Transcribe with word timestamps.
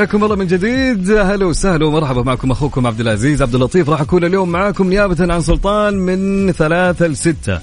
حياكم 0.00 0.24
الله 0.24 0.36
من 0.36 0.46
جديد. 0.46 1.10
هلا 1.10 1.46
وسهلا 1.46 1.86
ومرحبا 1.86 2.22
معكم 2.22 2.50
أخوكم 2.50 2.86
عبد 2.86 3.00
العزيز 3.00 3.42
عبد 3.42 3.54
اللطيف. 3.54 3.90
راح 3.90 4.00
أكون 4.00 4.24
اليوم 4.24 4.48
معاكم 4.48 4.90
نيابة 4.90 5.32
عن 5.34 5.40
سلطان 5.40 5.94
من 5.94 6.52
ثلاثة 6.52 7.06
لستة. 7.06 7.60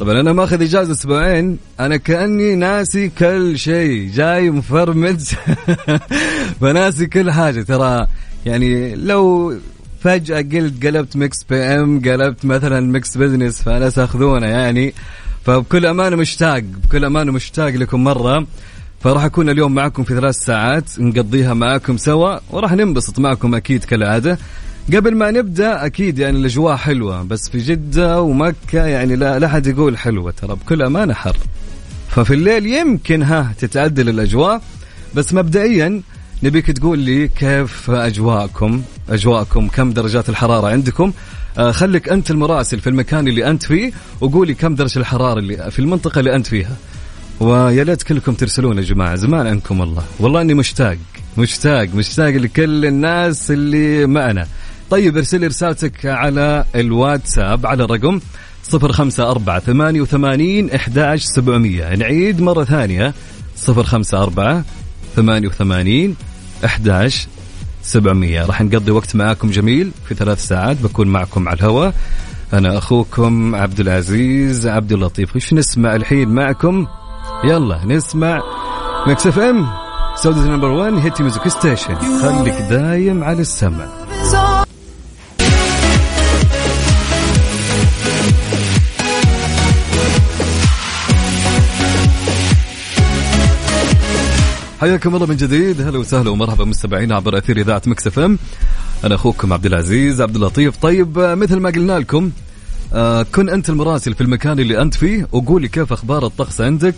طبعا 0.00 0.20
أنا 0.20 0.32
ماخذ 0.32 0.62
إجازة 0.62 0.92
أسبوعين. 0.92 1.58
أنا 1.80 1.96
كأني 1.96 2.54
ناسي 2.54 3.08
كل 3.08 3.58
شيء. 3.58 4.10
جاي 4.10 4.50
مفرمت 4.50 5.20
فناسي 6.60 7.06
كل 7.06 7.30
حاجة. 7.30 7.62
ترى 7.62 8.06
يعني 8.46 8.94
لو 8.94 9.54
فجأة 10.00 10.40
قلت 10.40 10.86
قلبت 10.86 11.16
Mix 11.16 11.44
PM 11.50 12.00
قلبت 12.00 12.44
مثلا 12.44 12.80
Mix 12.80 13.16
Business 13.16 13.62
فأنا 13.62 13.90
تاخذونه 13.90 14.46
يعني. 14.46 14.94
فبكل 15.44 15.86
أمانة 15.86 16.16
مشتاق 16.16 16.58
بكل 16.58 17.04
أمانة 17.04 17.32
مشتاق 17.32 17.68
لكم 17.68 18.04
مرة. 18.04 18.46
فراح 19.02 19.24
أكون 19.24 19.50
اليوم 19.50 19.74
معكم 19.74 20.04
في 20.04 20.14
ثلاث 20.14 20.36
ساعات 20.36 21.00
نقضيها 21.00 21.54
معكم 21.54 21.96
سوا 21.96 22.38
وراح 22.50 22.72
ننبسط 22.72 23.18
معكم 23.18 23.54
أكيد 23.54 23.84
كالعادة. 23.84 24.38
قبل 24.94 25.14
ما 25.16 25.30
نبدأ 25.30 25.86
أكيد 25.86 26.18
يعني 26.18 26.38
الأجواء 26.38 26.76
حلوة 26.76 27.22
بس 27.22 27.48
في 27.48 27.58
جدة 27.58 28.20
ومكة 28.20 28.86
يعني 28.86 29.16
لا 29.16 29.38
لا 29.38 29.48
حد 29.48 29.66
يقول 29.66 29.98
حلوة 29.98 30.30
ترى 30.30 30.54
بكل 30.54 30.82
أمانة 30.82 31.14
حر. 31.14 31.36
ففي 32.08 32.34
الليل 32.34 32.66
يمكن 32.66 33.22
ها 33.22 33.52
تتعدل 33.58 34.08
الأجواء 34.08 34.62
بس 35.14 35.34
مبدئيا 35.34 36.02
نبيك 36.42 36.70
تقول 36.70 36.98
لي 36.98 37.28
كيف 37.28 37.90
أجواءكم؟ 37.90 38.82
أجواءكم 39.08 39.68
كم 39.68 39.92
درجات 39.92 40.28
الحرارة 40.28 40.68
عندكم؟ 40.68 41.12
آه 41.58 41.70
خليك 41.70 42.08
أنت 42.08 42.30
المراسل 42.30 42.80
في 42.80 42.86
المكان 42.86 43.28
اللي 43.28 43.50
أنت 43.50 43.62
فيه 43.62 43.92
وقولي 44.20 44.54
كم 44.54 44.74
درجة 44.74 44.98
الحرارة 44.98 45.38
اللي 45.38 45.70
في 45.70 45.78
المنطقة 45.78 46.18
اللي 46.18 46.34
أنت 46.36 46.46
فيها. 46.46 46.76
ويا 47.42 47.84
ليت 47.84 48.02
كلكم 48.02 48.34
ترسلون 48.34 48.76
يا 48.78 48.82
جماعة 48.82 49.14
زمان 49.14 49.46
عنكم 49.46 49.80
والله. 49.80 50.04
والله 50.20 50.40
إني 50.40 50.54
مشتاق 50.54 50.98
مشتاق 51.38 51.88
مشتاق 51.94 52.28
لكل 52.28 52.86
الناس 52.86 53.50
اللي 53.50 54.06
معنا. 54.06 54.46
طيب 54.90 55.16
ارسل 55.16 55.46
رسالتك 55.46 56.06
على 56.06 56.64
الواتساب 56.74 57.66
على 57.66 57.84
الرقم 57.84 58.20
054 58.74 59.60
88 59.60 60.70
11 60.70 61.26
700 61.26 61.94
نعيد 61.94 62.40
مرة 62.40 62.64
ثانية 62.64 63.14
054 63.68 64.64
88 65.16 66.16
11 66.64 67.28
700 67.82 68.46
راح 68.46 68.62
نقضي 68.62 68.90
وقت 68.90 69.16
معاكم 69.16 69.50
جميل 69.50 69.90
في 70.08 70.14
ثلاث 70.14 70.46
ساعات 70.46 70.76
بكون 70.82 71.08
معكم 71.08 71.48
على 71.48 71.58
الهواء. 71.58 71.94
أنا 72.52 72.78
أخوكم 72.78 73.54
عبد 73.54 73.80
العزيز 73.80 74.66
عبد 74.66 74.92
اللطيف. 74.92 75.36
وش 75.36 75.54
نسمع 75.54 75.96
الحين 75.96 76.28
معكم؟ 76.28 76.86
يلا 77.44 77.84
نسمع 77.84 78.42
Mix 79.06 79.26
FM 79.26 79.66
Saudi's 80.16 80.40
number 80.40 80.68
1 80.68 80.92
hit 80.94 81.22
music 81.22 81.48
station 81.48 81.94
خليك 81.94 82.54
دايم 82.54 83.24
على 83.24 83.40
السمع. 83.40 83.86
حياكم 94.80 95.14
الله 95.14 95.26
من 95.26 95.36
جديد. 95.36 95.80
هلا 95.80 95.98
وسهلا 95.98 96.30
ومرحبا 96.30 96.64
مستمعينا 96.64 97.16
عبر 97.16 97.38
أثير 97.38 97.56
إذاعة 97.56 97.82
Mix 97.86 98.06
FM 98.06 98.38
أنا 99.04 99.14
أخوكم 99.14 99.52
عبد 99.52 99.66
العزيز 99.66 100.20
عبد 100.20 100.34
اللطيف. 100.36 100.76
طيب 100.76 101.18
آه، 101.18 101.34
مثل 101.34 101.60
ما 101.60 101.70
قلنا 101.70 101.98
لكم 101.98 102.30
آه، 102.94 103.22
كن 103.22 103.48
أنت 103.48 103.68
المراسل 103.70 104.14
في 104.14 104.20
المكان 104.20 104.58
اللي 104.58 104.82
أنت 104.82 104.94
فيه 104.94 105.28
وقولي 105.32 105.68
كيف 105.68 105.92
أخبار 105.92 106.26
الطقس 106.26 106.60
عندك. 106.60 106.94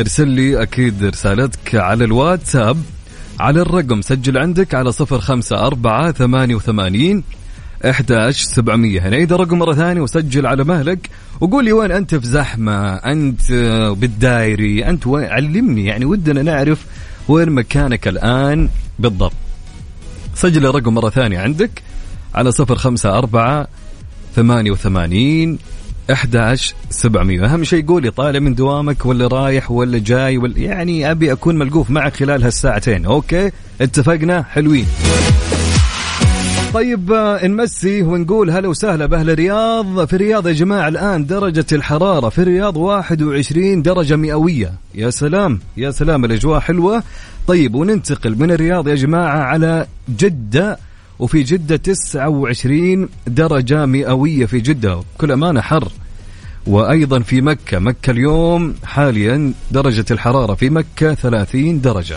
ارسل 0.00 0.28
لي 0.28 0.62
أكيد 0.62 1.04
رسالتك 1.04 1.74
على 1.74 2.04
الواتساب. 2.04 2.82
على 3.40 3.60
الرقم 3.60 4.02
سجل 4.02 4.38
عندك 4.38 4.74
على 4.74 4.92
صفر 4.92 5.20
خمسة 5.20 5.66
أربعة 5.66 6.12
ثمانية 6.12 6.54
وثمانين 6.54 7.24
11700 7.84 9.08
نعيد 9.08 9.32
الرقم 9.32 9.58
مرة 9.58 9.74
ثانية 9.74 10.00
وسجل 10.00 10.46
على 10.46 10.64
مهلك 10.64 11.10
وقول 11.40 11.64
لي 11.64 11.72
وين 11.72 11.92
أنت 11.92 12.14
في 12.14 12.26
زحمة 12.26 12.94
أنت 12.94 13.50
آه، 13.52 13.90
بالدايري 13.90 14.88
أنت 14.88 15.06
وين؟ 15.06 15.24
علمني 15.24 15.84
يعني 15.84 16.04
ودنا 16.04 16.42
نعرف 16.42 16.86
وين 17.28 17.50
مكانك 17.50 18.08
الآن 18.08 18.68
بالضبط. 18.98 19.32
سجل 20.34 20.66
الرقم 20.66 20.94
مرة 20.94 21.10
ثانية 21.10 21.38
عندك 21.38 21.82
على 22.34 22.52
صفر 22.52 22.76
خمسة 22.76 23.18
أربعة 23.18 23.68
ثمانية 24.36 24.70
وثمانين 24.70 25.58
11700 26.10 27.44
أهم 27.44 27.64
شيء 27.64 27.86
قولي 27.86 28.10
طالع 28.10 28.38
من 28.38 28.54
دوامك 28.54 29.06
ولا 29.06 29.26
رايح 29.26 29.70
ولا 29.70 29.98
جاي 29.98 30.38
ولا 30.38 30.58
يعني 30.58 31.10
أبي 31.10 31.32
أكون 31.32 31.58
ملقوف 31.58 31.90
معك 31.90 32.16
خلال 32.16 32.42
هالساعتين. 32.44 33.04
أوكي؟ 33.04 33.50
اتفقنا؟ 33.80 34.42
حلوين. 34.42 34.86
طيب 36.74 37.12
آه، 37.12 37.46
نمسي 37.46 38.02
ونقول 38.02 38.50
هلا 38.50 38.68
وسهلا 38.68 39.06
بأهل 39.06 39.30
الرياض. 39.30 40.04
في 40.04 40.12
الرياض 40.16 40.46
يا 40.48 40.52
جماعة 40.52 40.88
الآن 40.88 41.26
درجة 41.26 41.66
الحرارة 41.72 42.28
في 42.28 42.38
الرياض 42.38 42.76
21 42.76 43.82
درجة 43.82 44.16
مئوية. 44.16 44.72
يا 44.94 45.10
سلام 45.10 45.60
يا 45.76 45.90
سلام 45.90 46.24
الأجواء 46.24 46.60
حلوة. 46.60 47.02
طيب 47.46 47.74
وننتقل 47.74 48.38
من 48.38 48.50
الرياض 48.50 48.88
يا 48.88 48.94
جماعة 48.94 49.38
على 49.38 49.86
جدة. 50.18 50.78
وفي 51.18 51.42
جدة 51.42 51.76
29 51.76 53.08
درجة 53.26 53.86
مئوية 53.86 54.46
في 54.46 54.60
جدة. 54.60 54.94
بكل 54.94 55.32
أمانة 55.32 55.60
حر. 55.60 55.88
وأيضا 56.66 57.20
في 57.20 57.40
مكة. 57.40 57.78
مكة 57.78 58.10
اليوم 58.10 58.74
حاليا 58.84 59.52
درجة 59.70 60.04
الحرارة 60.10 60.54
في 60.54 60.70
مكة 60.70 61.14
30 61.14 61.80
درجة. 61.80 62.16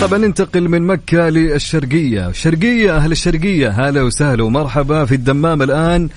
طبعا 0.00 0.18
ننتقل 0.18 0.68
من 0.68 0.82
مكة 0.82 1.28
للشرقية. 1.28 2.28
الشرقية 2.28 2.96
أهل 2.96 3.12
الشرقية. 3.12 3.68
هلا 3.68 4.02
وسهلا 4.02 4.44
ومرحبا 4.44 5.04
في 5.04 5.14
الدمام 5.14 5.62
الآن. 5.62 6.08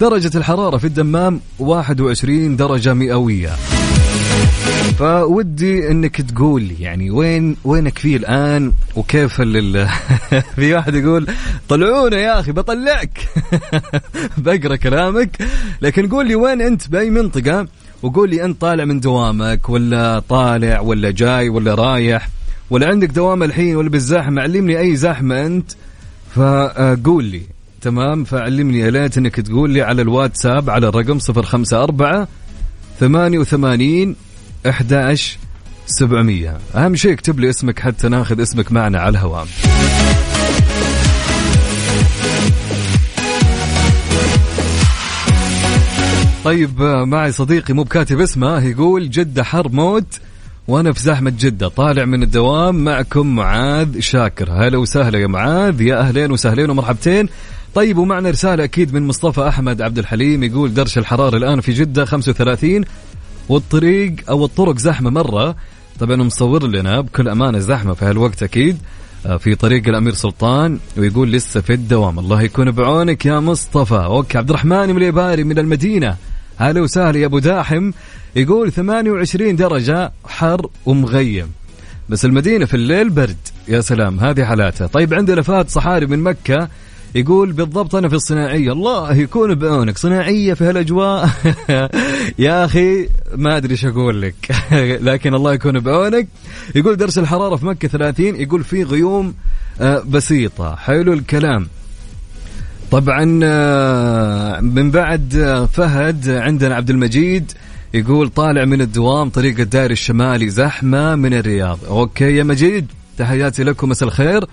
درجة 0.00 0.38
الحرارة 0.38 0.76
في 0.76 0.84
الدمام 0.86 1.40
21 1.58 2.56
درجة 2.56 2.94
مئوية. 2.94 3.50
فودي 4.98 5.90
إنك 5.90 6.20
تقول 6.20 6.62
لي 6.62 6.74
يعني 6.80 7.10
وين 7.10 7.56
وينك 7.64 7.98
فيه 7.98 8.16
الآن 8.16 8.72
وكيف 8.96 9.34
في 10.56 10.74
واحد 10.74 10.94
يقول 10.94 11.26
طلعونا 11.68 12.16
يا 12.16 12.40
أخي 12.40 12.52
بطلعك. 12.52 13.28
بقرأ 14.38 14.76
كلامك. 14.76 15.36
لكن 15.82 16.08
قول 16.08 16.28
لي 16.28 16.34
وين 16.34 16.60
أنت 16.60 16.88
بأي 16.88 17.10
منطقة 17.10 17.66
وقول 18.02 18.30
لي 18.30 18.44
أنت 18.44 18.60
طالع 18.60 18.84
من 18.84 19.00
دوامك 19.00 19.68
ولا 19.68 20.18
طالع 20.28 20.80
ولا 20.80 21.10
جاي 21.10 21.48
ولا 21.48 21.74
رايح 21.74 22.28
ولا 22.70 22.88
عندك 22.88 23.08
دوام 23.08 23.42
الحين 23.42 23.76
ولا 23.76 23.88
بالزحمه 23.88 24.42
علمني 24.42 24.78
أي 24.78 24.96
زحمه 24.96 25.46
أنت. 25.46 25.72
فقول 26.34 27.24
لي 27.24 27.42
تمام؟ 27.80 28.24
فعلمني 28.24 28.78
يا 28.78 28.90
ليت 28.90 29.18
إنك 29.18 29.40
تقول 29.40 29.70
لي 29.70 29.82
على 29.82 30.02
الواتساب 30.02 30.70
على 30.70 30.88
الرقم 30.88 31.18
054 31.18 32.26
88 33.00 34.16
11 34.70 35.38
700 35.86 36.58
أهم 36.74 36.96
شيء 36.96 37.12
اكتب 37.12 37.40
لي 37.40 37.50
اسمك 37.50 37.80
حتى 37.80 38.08
ناخذ 38.08 38.42
اسمك 38.42 38.72
معنا 38.72 38.98
على 38.98 39.08
الهواء. 39.08 39.46
طيب 46.44 46.82
معي 46.82 47.32
صديقي 47.32 47.74
مو 47.74 47.82
بكاتب 47.82 48.20
اسمه 48.20 48.64
يقول 48.64 49.10
جدة 49.10 49.44
حر 49.44 49.68
موت 49.68 50.20
وأنا 50.68 50.92
في 50.92 51.00
زحمة 51.00 51.32
جدة 51.38 51.68
طالع 51.68 52.04
من 52.04 52.22
الدوام 52.22 52.84
معكم 52.84 53.36
معاذ 53.36 54.00
شاكر. 54.00 54.50
هلا 54.52 54.78
وسهلا 54.78 55.18
يا 55.18 55.26
معاذ 55.26 55.80
يا 55.80 56.00
أهلين 56.00 56.32
وسهلين 56.32 56.70
ومرحبتين. 56.70 57.28
طيب 57.74 57.98
ومعنا 57.98 58.30
رسالة 58.30 58.64
أكيد 58.64 58.94
من 58.94 59.02
مصطفى 59.06 59.48
أحمد 59.48 59.82
عبد 59.82 59.98
الحليم 59.98 60.42
يقول 60.42 60.74
درجة 60.74 60.98
الحرارة 60.98 61.36
الآن 61.36 61.60
في 61.60 61.72
جدة 61.72 62.04
35 62.04 62.84
والطريق 63.48 64.14
أو 64.28 64.44
الطرق 64.44 64.78
زحمة 64.78 65.10
مرة. 65.10 65.56
طبعا 66.00 66.16
مصور 66.16 66.66
لنا 66.66 67.00
بكل 67.00 67.28
أمانة 67.28 67.58
زحمة 67.58 67.94
في 67.94 68.04
هالوقت 68.04 68.42
أكيد. 68.42 68.78
آه، 69.26 69.36
في 69.36 69.54
طريق 69.54 69.88
الأمير 69.88 70.14
سلطان 70.14 70.78
ويقول 70.96 71.32
لسه 71.32 71.60
في 71.60 71.72
الدوام. 71.72 72.18
الله 72.18 72.42
يكون 72.42 72.70
بعونك 72.70 73.26
يا 73.26 73.40
مصطفى. 73.40 73.94
أوكي 73.94 74.38
عبد 74.38 74.50
الرحمن 74.50 74.94
مليباري 74.94 75.44
من 75.44 75.58
المدينة. 75.58 76.16
هلا 76.56 76.80
وسهلا 76.80 77.18
يا 77.18 77.26
أبو 77.26 77.38
داحم. 77.38 77.90
يقول 78.36 78.72
28 78.72 79.56
درجة 79.56 80.12
حر 80.26 80.68
ومغيم. 80.86 81.52
بس 82.08 82.24
المدينة 82.24 82.64
في 82.64 82.74
الليل 82.74 83.10
برد. 83.10 83.36
يا 83.68 83.80
سلام 83.80 84.20
هذه 84.20 84.44
حالاتها. 84.44 84.86
طيب 84.86 85.14
عندنا 85.14 85.42
فهد 85.42 85.68
صحاري 85.68 86.06
من 86.06 86.18
مكة. 86.18 86.68
يقول 87.14 87.52
بالضبط 87.52 87.94
أنا 87.94 88.08
في 88.08 88.14
الصناعية. 88.14 88.72
الله 88.72 89.14
يكون 89.14 89.54
بعونك 89.54 89.98
صناعية 89.98 90.54
في 90.54 90.64
هالأجواء. 90.64 91.30
يا 92.38 92.64
أخي 92.64 93.08
ما 93.34 93.56
أدري 93.56 93.72
إيش 93.72 93.84
أقول 93.84 94.22
لك. 94.22 94.34
لكن 95.08 95.34
الله 95.34 95.52
يكون 95.52 95.80
بعونك 95.80 96.28
يقول 96.74 96.96
درجه 96.96 97.20
الحرارة 97.20 97.56
في 97.56 97.66
مكة 97.66 97.88
30 97.88 98.26
يقول 98.26 98.64
في 98.64 98.82
غيوم 98.82 99.34
آه، 99.80 100.02
بسيطة. 100.08 100.76
حلو 100.76 101.12
الكلام. 101.12 101.68
طبعا 102.90 103.40
آه، 103.42 104.60
من 104.60 104.90
بعد 104.90 105.36
آه، 105.36 105.66
فهد 105.66 106.28
عندنا 106.28 106.74
عبد 106.74 106.90
المجيد 106.90 107.52
يقول 107.94 108.28
طالع 108.28 108.64
من 108.64 108.80
الدوام 108.80 109.30
طريق 109.30 109.60
الدائري 109.60 109.92
الشمالي 109.92 110.48
زحمة 110.48 111.14
من 111.14 111.34
الرياض. 111.34 111.78
أوكي 111.88 112.36
يا 112.36 112.42
مجيد 112.42 112.86
تحياتي 113.18 113.64
لكم 113.64 113.88
مساء 113.88 114.08
الخير. 114.08 114.44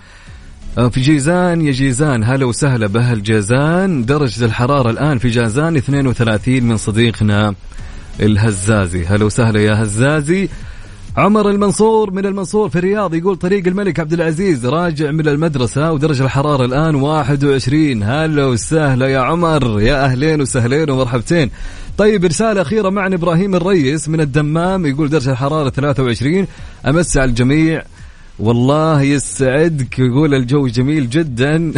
في 0.76 1.00
جيزان 1.00 1.60
يا 1.60 1.70
جيزان 1.70 2.24
هلا 2.24 2.44
وسهلا 2.44 2.86
بأهل 2.86 3.22
جيزان 3.22 4.04
درجة 4.04 4.44
الحرارة 4.44 4.90
الآن 4.90 5.18
في 5.18 5.28
جازان 5.28 5.76
32 5.76 6.62
من 6.62 6.76
صديقنا 6.76 7.54
الهزازي. 8.20 9.04
هلا 9.06 9.24
وسهلا 9.24 9.60
يا 9.60 9.82
هزازي. 9.82 10.48
عمر 11.16 11.50
المنصور 11.50 12.10
من 12.10 12.26
المنصور 12.26 12.68
في 12.68 12.78
الرياض 12.78 13.14
يقول 13.14 13.36
طريق 13.36 13.66
الملك 13.66 14.00
عبد 14.00 14.12
العزيز 14.12 14.66
راجع 14.66 15.10
من 15.10 15.28
المدرسة 15.28 15.92
ودرجة 15.92 16.24
الحرارة 16.24 16.64
الآن 16.64 16.94
21 16.94 18.02
هلا 18.02 18.46
وسهلا 18.46 19.06
يا 19.06 19.18
عمر. 19.20 19.80
يا 19.80 20.04
أهلين 20.04 20.40
وسهلين 20.40 20.90
ومرحبتين. 20.90 21.50
طيب 21.98 22.24
رسالة 22.24 22.62
أخيرة 22.62 22.90
معنا 22.90 23.16
إبراهيم 23.16 23.54
الريس 23.54 24.08
من 24.08 24.20
الدمام 24.20 24.86
يقول 24.86 25.08
درجة 25.08 25.30
الحرارة 25.30 25.70
23 25.70 26.46
أمسي 26.86 27.16
على 27.16 27.28
الجميع. 27.28 27.82
والله 28.38 29.02
يسعدك 29.02 29.98
يقول 29.98 30.34
الجو 30.34 30.66
جميل 30.66 31.10
جدا. 31.10 31.72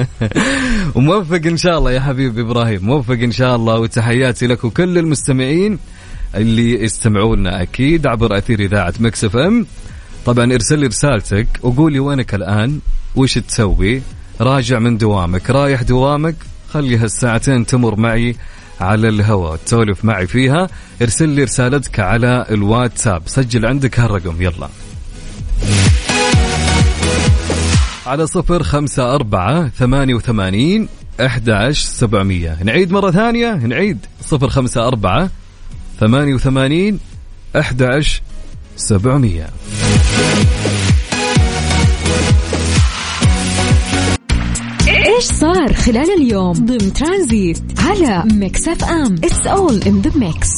وموفق 0.94 1.46
إن 1.46 1.56
شاء 1.56 1.78
الله 1.78 1.92
يا 1.92 2.00
حبيبي 2.00 2.40
إبراهيم 2.40 2.86
موفق 2.86 3.14
إن 3.14 3.32
شاء 3.32 3.56
الله 3.56 3.78
وتحياتي 3.78 4.46
لك 4.46 4.64
وكل 4.64 4.98
المستمعين 4.98 5.78
اللي 6.34 6.84
يستمعونا 6.84 7.62
أكيد 7.62 8.06
عبر 8.06 8.38
أثير 8.38 8.60
إذاعة 8.60 8.94
Mix 9.00 9.24
FM. 9.24 9.66
طبعا 10.26 10.52
ارسل 10.52 10.78
لي 10.78 10.86
رسالتك 10.86 11.46
وقول 11.62 11.92
لي 11.92 11.98
وينك 11.98 12.34
الآن؟ 12.34 12.80
وش 13.16 13.38
تسوي؟ 13.38 14.02
راجع 14.40 14.78
من 14.78 14.98
دوامك 14.98 15.50
رايح 15.50 15.82
دوامك؟ 15.82 16.36
خلي 16.70 16.96
هالساعتين 16.96 17.66
تمر 17.66 17.96
معي 17.96 18.36
على 18.80 19.08
الهواء 19.08 19.56
تسولف 19.56 20.04
معي 20.04 20.26
فيها. 20.26 20.68
ارسل 21.02 21.28
لي 21.28 21.44
رسالتك 21.44 22.00
على 22.00 22.46
الواتساب 22.50 23.22
سجل 23.26 23.66
عندك 23.66 24.00
هالرقم 24.00 24.42
يلا. 24.42 24.68
على 28.06 28.26
صفر 28.26 28.62
خمسة 28.62 29.14
أربعة 29.14 29.68
ثمانية 29.68 30.14
وثمانين 30.14 30.88
أحد 31.20 31.50
عشر 31.50 31.88
سبعمية. 31.88 32.58
نعيد 32.64 32.92
مرة 32.92 33.10
ثانية. 33.10 33.54
نعيد. 33.54 33.98
صفر 34.20 34.48
خمسة 34.48 34.86
أربعة 34.86 35.30
ثمانية 36.00 36.34
وثمانين 36.34 36.98
أحد 37.56 37.82
عشر 37.82 38.22
سبعمية. 38.76 39.50
إيش 44.88 45.24
صار 45.24 45.72
خلال 45.72 46.10
اليوم؟ 46.18 46.52
ضمن 46.52 46.92
ترانزيت 46.92 47.62
على 47.78 48.24
Mix 48.34 48.68
FM. 48.68 49.14
It's 49.14 49.46
all 49.46 49.82
in 49.82 50.00
the 50.00 50.18
mix 50.18 50.48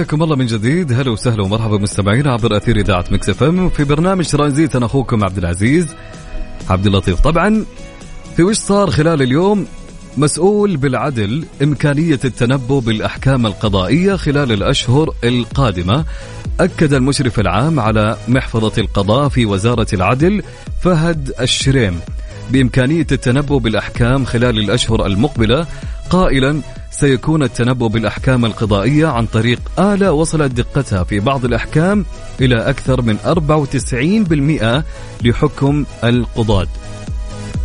حياكم 0.00 0.22
الله 0.22 0.36
من 0.36 0.46
جديد. 0.46 0.92
هلا 0.92 1.10
وسهلا 1.10 1.42
ومرحبا 1.42 1.78
مستمعينا 1.78 2.32
عبر 2.32 2.56
أثير 2.56 2.76
إذاعة 2.76 3.04
Mix 3.10 3.28
FM. 3.28 3.68
في 3.68 3.84
برنامج 3.84 4.26
ترانزيت 4.26 4.76
أنا 4.76 4.86
أخوكم 4.86 5.24
عبد 5.24 5.38
العزيز 5.38 5.86
عبد 6.70 6.86
اللطيف. 6.86 7.20
طبعا 7.20 7.64
في 8.36 8.42
وش 8.42 8.56
صار 8.56 8.90
خلال 8.90 9.22
اليوم؟ 9.22 9.66
مسؤول 10.16 10.76
بالعدل 10.76 11.44
إمكانية 11.62 12.20
التنبؤ 12.24 12.78
بالأحكام 12.80 13.46
القضائية 13.46 14.16
خلال 14.16 14.52
الأشهر 14.52 15.14
القادمة. 15.24 16.04
أكد 16.60 16.92
المشرف 16.92 17.40
العام 17.40 17.80
على 17.80 18.16
محفظة 18.28 18.72
القضاء 18.78 19.28
في 19.28 19.46
وزارة 19.46 19.86
العدل 19.92 20.42
فهد 20.80 21.32
الشريم. 21.40 22.00
بإمكانية 22.50 23.06
التنبؤ 23.12 23.58
بالأحكام 23.58 24.24
خلال 24.24 24.58
الأشهر 24.58 25.06
المقبلة 25.06 25.66
قائلا 26.10 26.60
سيكون 26.90 27.42
التنبؤ 27.42 27.88
بالأحكام 27.88 28.44
القضائية 28.44 29.06
عن 29.06 29.26
طريق 29.26 29.60
آلة 29.78 30.12
وصلت 30.12 30.52
دقتها 30.52 31.04
في 31.04 31.20
بعض 31.20 31.44
الأحكام 31.44 32.04
إلى 32.40 32.56
أكثر 32.70 33.02
من 33.02 33.16
94% 33.18 34.84
لحكم 35.24 35.84
القضاة. 36.04 36.66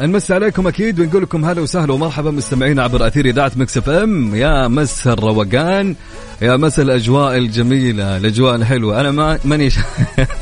نمسي 0.02 0.32
عليكم 0.32 0.68
أكيد 0.68 1.00
ونقول 1.00 1.24
لكم 1.24 1.46
هلا 1.46 1.62
وسهلا 1.62 1.94
ومرحبا 1.94 2.32
مستمعينا 2.32 2.84
عبر 2.84 3.08
أثير 3.08 3.26
إذاعة 3.26 3.52
Mix 3.56 3.78
FM. 3.78 4.36
يا 4.36 4.68
مساء 4.68 5.08
الروقان 5.08 5.96
يا 6.42 6.58
مس 6.58 6.80
الأجواء 6.80 7.38
الجميلة 7.38 8.18
الأجواء 8.18 8.56
الحلوة. 8.56 9.02
أنا 9.02 9.12
ما 9.12 9.40
ماني. 9.46 9.70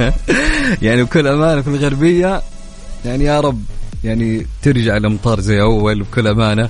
يعني 0.81 1.03
بكل 1.03 1.27
أمانة 1.27 1.61
في 1.61 1.67
الغربية 1.67 2.41
يعني 3.05 3.23
يا 3.23 3.39
رب 3.39 3.63
يعني 4.03 4.45
ترجع 4.61 4.97
الامطار 4.97 5.39
زي 5.39 5.61
أول 5.61 6.03
بكل 6.03 6.27
أمانة. 6.27 6.69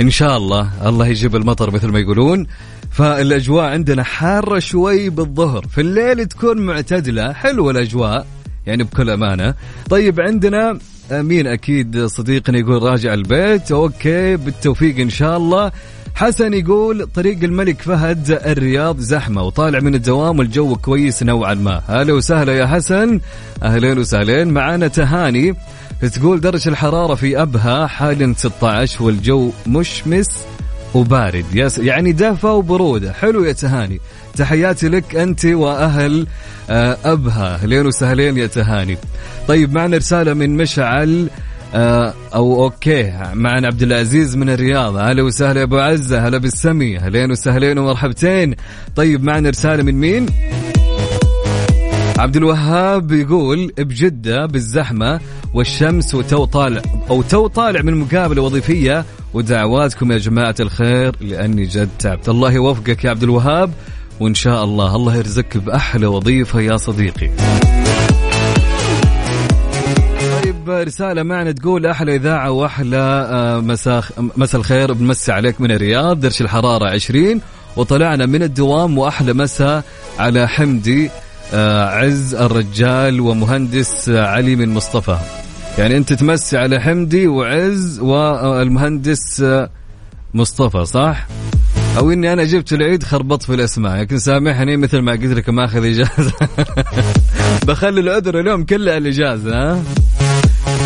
إن 0.00 0.10
شاء 0.10 0.36
الله 0.36 0.88
الله 0.88 1.06
يجيب 1.06 1.36
المطر 1.36 1.70
مثل 1.70 1.88
ما 1.88 1.98
يقولون. 1.98 2.46
فالأجواء 2.90 3.64
عندنا 3.64 4.02
حارة 4.02 4.58
شوي 4.58 5.10
بالظهر. 5.10 5.66
في 5.66 5.80
الليل 5.80 6.26
تكون 6.26 6.58
معتدلة 6.58 7.32
حلوة 7.32 7.70
الأجواء 7.70 8.26
يعني 8.66 8.82
بكل 8.84 9.10
أمانة. 9.10 9.54
طيب 9.90 10.20
عندنا 10.20 10.78
مين 11.12 11.46
أكيد 11.46 12.06
صديقنا 12.06 12.58
يقول 12.58 12.82
راجع 12.82 13.14
البيت. 13.14 13.72
أوكي 13.72 14.36
بالتوفيق 14.36 14.98
إن 14.98 15.10
شاء 15.10 15.36
الله. 15.36 15.72
حسن 16.14 16.54
يقول 16.54 17.06
طريق 17.06 17.44
الملك 17.44 17.82
فهد 17.82 18.40
الرياض 18.46 18.98
زحمة 18.98 19.42
وطالع 19.42 19.80
من 19.80 19.94
الدوام 19.94 20.38
والجو 20.38 20.76
كويس 20.76 21.22
نوعا 21.22 21.54
ما. 21.54 21.82
هلا 21.88 22.12
وسهلا 22.12 22.52
يا 22.52 22.66
حسن. 22.66 23.20
أهلين 23.62 23.98
وسهلين. 23.98 24.48
معانا 24.48 24.88
تهاني 24.88 25.54
تقول 26.12 26.40
درجة 26.40 26.68
الحرارة 26.68 27.14
في 27.14 27.42
أبها 27.42 27.86
حاليا 27.86 28.34
16 28.36 29.02
والجو 29.02 29.50
مشمس 29.66 30.44
وبارد. 30.94 31.44
يعني 31.78 32.12
دفى 32.12 32.46
وبرودة. 32.46 33.12
حلو 33.12 33.44
يا 33.44 33.52
تهاني. 33.52 34.00
تحياتي 34.36 34.88
لك 34.88 35.16
أنت 35.16 35.44
وأهل 35.44 36.26
آه، 36.70 36.96
أبها 37.04 37.54
اهلين 37.54 37.86
وسهلين 37.86 38.36
يا 38.36 38.46
تهاني. 38.46 38.98
طيب 39.48 39.72
معنا 39.72 39.96
رسالة 39.96 40.34
من 40.34 40.56
مشعل 40.56 41.30
آه، 41.74 42.14
أو 42.34 42.64
okay 42.64 43.12
معنا 43.34 43.66
عبد 43.66 43.82
العزيز 43.82 44.36
من 44.36 44.50
الرياض. 44.50 44.96
هلا 44.96 45.22
وسهلا 45.22 45.62
أبو 45.62 45.78
عزة 45.78 46.28
هلا 46.28 46.38
بالسمي. 46.38 46.98
اهلين 46.98 47.30
وسهلين 47.30 47.78
ومرحبتين. 47.78 48.54
طيب 48.96 49.24
معنا 49.24 49.50
رسالة 49.50 49.82
من 49.82 49.94
مين؟ 49.94 50.26
عبد 52.18 52.36
الوهاب 52.36 53.12
يقول 53.12 53.72
بجدة 53.78 54.46
بالزحمة 54.46 55.20
والشمس 55.54 56.14
وتو 56.14 56.44
طالع 56.44 56.82
أو 57.10 57.22
تو 57.22 57.46
طالع 57.46 57.82
من 57.82 57.94
مقابلة 57.94 58.42
وظيفية. 58.42 59.04
ودعواتكم 59.34 60.12
يا 60.12 60.18
جماعة 60.18 60.54
الخير 60.60 61.16
لأني 61.20 61.64
جد 61.64 61.88
تعبت. 61.98 62.28
الله 62.28 62.52
يوفقك 62.52 63.04
يا 63.04 63.10
عبد 63.10 63.22
الوهاب. 63.22 63.70
وإن 64.20 64.34
شاء 64.34 64.64
الله. 64.64 64.96
الله 64.96 65.16
يرزقك 65.16 65.56
بأحلى 65.56 66.06
وظيفة 66.06 66.60
يا 66.60 66.76
صديقي. 66.76 67.30
طيب 70.42 70.70
رسالة 70.70 71.22
معنا 71.22 71.52
تقول 71.52 71.86
أحلى 71.86 72.16
إذاعة 72.16 72.50
وأحلى 72.50 73.28
آه، 73.30 73.60
مساء 73.60 74.04
مساء 74.36 74.60
الخير. 74.60 74.92
بنمسي 74.92 75.32
عليك 75.32 75.60
من 75.60 75.70
الرياض 75.70 76.20
درش 76.20 76.40
الحرارة 76.40 76.90
20 76.90 77.40
وطلعنا 77.76 78.26
من 78.26 78.42
الدوام 78.42 78.98
وأحلى 78.98 79.32
مساء 79.32 79.84
على 80.18 80.48
حمدي 80.48 81.10
آه، 81.54 81.84
عز 81.84 82.34
الرجال 82.34 83.20
ومهندس 83.20 84.08
علي 84.08 84.56
من 84.56 84.74
مصطفى. 84.74 85.18
يعني 85.78 85.96
أنت 85.96 86.12
تمسي 86.12 86.58
على 86.58 86.80
حمدي 86.80 87.26
وعز 87.26 88.00
والمهندس 88.00 89.40
آه، 89.40 89.70
مصطفى 90.34 90.84
صح؟ 90.84 91.26
أو 91.98 92.10
إني 92.10 92.32
أنا 92.32 92.44
جبت 92.44 92.72
العيد 92.72 93.02
خربطت 93.02 93.42
في 93.42 93.54
الأسماء 93.54 94.00
لكن 94.00 94.18
سامحني 94.18 94.76
مثل 94.76 94.98
ما 94.98 95.12
قلت 95.12 95.24
لك 95.24 95.48
ماخذ 95.48 95.84
إجازة. 95.84 96.32
بخلي 97.66 98.00
العذر 98.00 98.40
اليوم 98.40 98.64
كله 98.64 98.96
الإجازة 98.96 99.56
ها؟ 99.56 99.82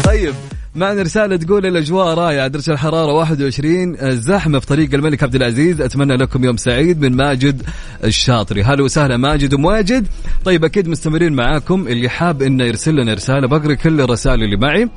طيب 0.05 0.35
معنا 0.75 1.03
رسالة 1.03 1.37
تقول 1.37 1.67
الأجواء 1.67 2.15
رائعة 2.15 2.47
درجة 2.47 2.73
الحرارة 2.73 3.13
21 3.13 3.97
الزحمة 4.01 4.59
في 4.59 4.67
طريق 4.67 4.95
الملك 4.95 5.23
عبد 5.23 5.35
العزيز 5.35 5.81
أتمنى 5.81 6.17
لكم 6.17 6.45
يوم 6.45 6.57
سعيد 6.57 7.01
من 7.01 7.17
ماجد 7.17 7.63
الشاطري. 8.05 8.63
هلا 8.63 8.83
وسهلا 8.83 9.17
ماجد 9.17 9.55
ومواجد 9.55 10.07
طيب 10.45 10.65
أكيد 10.65 10.89
مستمرين 10.89 11.33
معاكم 11.33 11.89
اللي 11.89 12.09
حاب 12.09 12.43
إنه 12.43 12.65
يرسل 12.65 12.97
لنا 12.97 13.15
رسالة 13.15 13.49
بقري 13.49 13.77
كل 13.77 14.01
الرسائل 14.01 14.43
اللي 14.43 14.57
معي. 14.57 14.89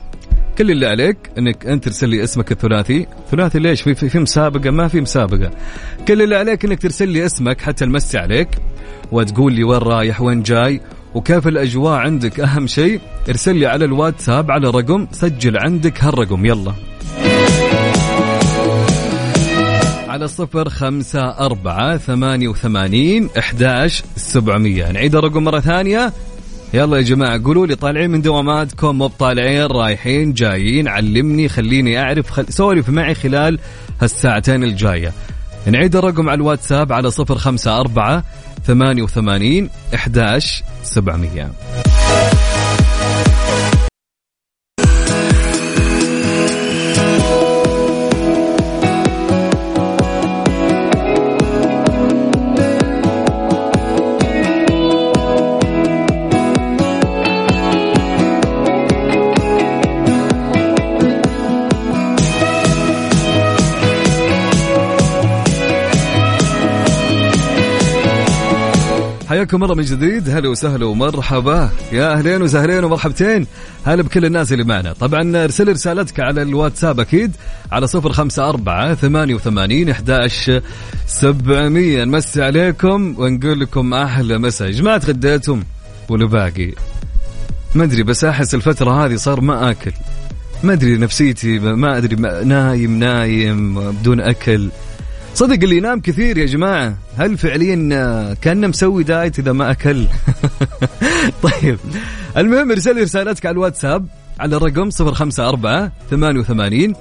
كل 0.57 0.71
اللي 0.71 0.87
عليك 0.87 1.17
إنك 1.37 1.65
أنت 1.65 1.83
ترسل 1.83 2.09
لي 2.09 2.23
اسمك 2.23 2.51
الثلاثي. 2.51 3.07
ثلاثي 3.31 3.59
ليش؟ 3.59 3.81
في, 3.81 3.95
في, 3.95 4.09
في 4.09 4.19
مسابقة؟ 4.19 4.71
ما 4.71 4.87
في 4.87 5.01
مسابقة. 5.01 5.51
كل 6.07 6.21
اللي 6.21 6.35
عليك 6.35 6.65
إنك 6.65 6.81
ترسل 6.81 7.09
لي 7.09 7.25
اسمك 7.25 7.61
حتى 7.61 7.85
نمسي 7.85 8.17
عليك 8.17 8.49
وتقول 9.11 9.53
لي 9.53 9.63
وين 9.63 9.79
رايح 9.79 10.21
وين 10.21 10.43
جاي 10.43 10.81
وكيف 11.15 11.47
الأجواء 11.47 11.93
عندك. 11.93 12.39
أهم 12.39 12.67
شيء 12.67 12.99
ارسل 13.29 13.55
لي 13.55 13.65
على 13.65 13.85
الواتساب 13.85 14.51
على 14.51 14.69
رقم 14.69 15.07
سجل 15.11 15.57
عندك 15.57 16.03
هالرقم. 16.03 16.45
يلا. 16.45 16.73
على 20.07 20.27
صفر 20.27 20.69
خمسة 20.69 21.21
أربعة 21.21 21.97
ثمانية 21.97 22.47
وثمانين 22.47 23.29
إحداش 23.37 24.03
سبعمية. 24.15 24.91
نعيد 24.91 25.15
الرقم 25.15 25.43
مرة 25.43 25.59
ثانية. 25.59 26.13
يلا 26.74 26.97
يا 26.97 27.01
جماعة 27.01 27.43
قولوا 27.43 27.67
لي 27.67 27.75
طالعين 27.75 28.09
من 28.09 28.21
دواماتكم 28.21 28.97
مو 28.97 29.07
طالعين 29.07 29.65
رايحين 29.65 30.33
جايين 30.33 30.88
علمني 30.88 31.50
خليني 31.50 32.01
أعرف 32.01 32.29
خل... 32.29 32.45
سولف 32.50 32.89
معي 32.89 33.15
خلال 33.15 33.59
هالساعتين 34.01 34.63
الجاية. 34.63 35.13
نعيد 35.65 35.95
الرقم 35.95 36.29
على 36.29 36.38
الواتساب 36.38 36.93
على 36.93 37.12
صفر 37.12 37.38
خمسة 37.38 37.79
أربعة 37.79 38.24
ثمانية 38.65 39.03
وثمانين 39.03 39.69
إحداش 39.95 40.63
سبعمية. 40.83 41.51
حياكم 69.38 69.63
الله 69.63 69.75
من 69.75 69.84
جديد. 69.84 70.29
هلا 70.29 70.50
وسهلا 70.50 70.86
ومرحبا. 70.86 71.70
يا 71.91 72.13
أهلين 72.13 72.41
وسهلين 72.41 72.84
ومرحبتين. 72.84 73.48
هلا 73.86 74.03
بكل 74.03 74.25
الناس 74.25 74.53
اللي 74.53 74.63
معنا. 74.63 74.94
طبعا 74.94 75.44
ارسل 75.44 75.72
رسالتك 75.72 76.20
على 76.20 76.41
الواتساب 76.41 77.00
أكيد 77.00 77.36
على 77.72 77.88
صفر 77.88 78.12
خمسة 78.12 78.50
أربعة 78.50 78.96
ثمانية 78.96 79.36
وثمانين 79.36 79.89
إحداش 79.89 80.51
سبعمية. 81.08 82.03
نمسي 82.03 82.44
عليكم 82.44 83.15
ونقول 83.17 83.60
لكم 83.60 83.94
أحلى 83.94 84.38
مساء. 84.38 84.72
جماعة 84.72 85.01
غديتم 85.08 85.63
ولا 86.10 86.25
باقي؟ 86.27 86.74
ما 87.75 87.84
أدري 87.84 88.03
بس 88.03 88.24
أحس 88.24 88.56
الفترة 88.56 89.06
هذه 89.06 89.15
صار 89.15 89.41
ما 89.41 89.72
آكل. 89.72 89.91
ما 90.63 90.74
أدري 90.74 90.98
نفسيتي 90.98 91.60
ما 91.60 91.98
أدري 91.98 92.15
ما 92.15 92.44
نايم 92.44 93.00
نايم 93.00 93.91
بدون 93.91 94.20
أكل. 94.20 94.70
صدق 95.38 95.63
اللي 95.63 95.77
ينام 95.77 96.00
كثير 96.00 96.38
يا 96.38 96.46
جماعة. 96.46 96.98
هل 97.17 97.38
فعليا 97.38 97.75
كان 98.41 98.70
مسوي 98.70 99.03
دايت 99.03 99.39
إذا 99.39 99.51
ما 99.51 99.72
أكل؟ 99.72 100.06
طيب. 101.44 101.77
المهم 102.38 102.72
ارسل 102.72 103.01
رسالتك 103.01 103.46
على 103.46 103.53
الواتساب 103.53 104.08
على 104.39 104.56
الرقم 104.56 104.89
054 105.01 105.91
88 106.10 106.94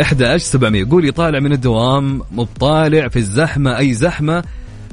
11 0.00 0.44
700 0.44 0.90
قولي 0.90 1.10
طالع 1.10 1.40
من 1.40 1.52
الدوام 1.52 2.22
مطالع 2.32 3.08
في 3.08 3.16
الزحمة 3.16 3.78
أي 3.78 3.94
زحمة 3.94 4.44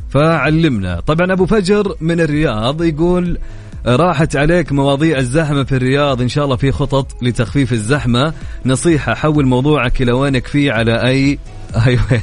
فعلمنا. 0.10 1.00
طبعا 1.00 1.34
أبو 1.34 1.46
فجر 1.46 1.96
من 2.02 2.22
الرياض 2.22 2.84
يقول 2.84 3.38
راحت 3.86 4.36
عليك 4.36 4.72
مواضيع 4.72 5.18
الزحمة 5.18 5.64
في 5.64 5.76
الرياض. 5.76 6.22
إن 6.22 6.30
شاء 6.30 6.46
الله 6.46 6.56
في 6.56 6.72
خطط 6.72 7.24
لتخفيف 7.24 7.74
الزحمة. 7.74 8.34
نصيحة 8.66 9.14
حول 9.14 9.46
موضوعك 9.46 10.02
إلى 10.02 10.12
وينك 10.12 10.48
فيه 10.48 10.72
على 10.72 11.08
أي 11.08 11.40
أيوة. 11.88 12.22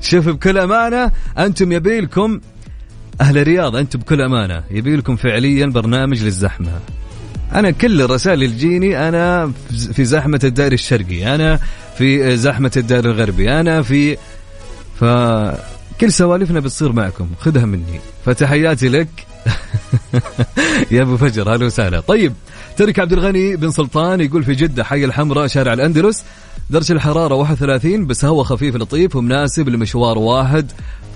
شوف 0.00 0.28
بكل 0.28 0.58
أمانة 0.58 1.12
أنتم 1.38 1.72
يبيلكم 1.72 2.40
أهل 3.20 3.38
الرياض 3.38 3.76
أنتم 3.76 3.98
بكل 3.98 4.20
أمانة 4.20 4.62
يبيلكم 4.70 5.16
فعليا 5.16 5.66
برنامج 5.66 6.22
للزحمة. 6.22 6.80
أنا 7.54 7.70
كل 7.70 8.02
الرسائل 8.02 8.42
اللي 8.42 8.54
تجيني 8.54 9.08
أنا 9.08 9.52
في 9.92 10.04
زحمة 10.04 10.40
الدائري 10.44 10.74
الشرقي 10.74 11.34
أنا 11.34 11.60
في 11.98 12.36
زحمة 12.36 12.72
الدائري 12.76 13.08
الغربي 13.08 13.60
أنا 13.60 13.82
في 13.82 14.16
فكل 15.00 16.12
سوالفنا 16.12 16.60
بتصير 16.60 16.92
معكم 16.92 17.28
خذها 17.40 17.64
مني. 17.64 18.00
فتحياتي 18.24 18.88
لك. 18.88 19.08
يا 20.90 21.02
أبو 21.02 21.16
فجر 21.16 21.54
أهلا 21.54 21.66
وسهلا. 21.66 22.00
طيب 22.00 22.32
تركي 22.76 22.98
عبد 22.98 23.12
الغني 23.12 23.56
بن 23.56 23.70
سلطان 23.70 24.20
يقول 24.20 24.44
في 24.44 24.54
جدة 24.54 24.84
حي 24.84 25.04
الحمراء 25.04 25.46
شارع 25.46 25.72
الأندلس. 25.72 26.24
درجة 26.70 26.92
الحرارة 26.92 27.34
31 27.34 28.06
بس 28.06 28.24
هو 28.24 28.42
خفيف 28.42 28.76
لطيف 28.76 29.16
ومناسب 29.16 29.68
لمشوار 29.68 30.18
واحد 30.18 30.72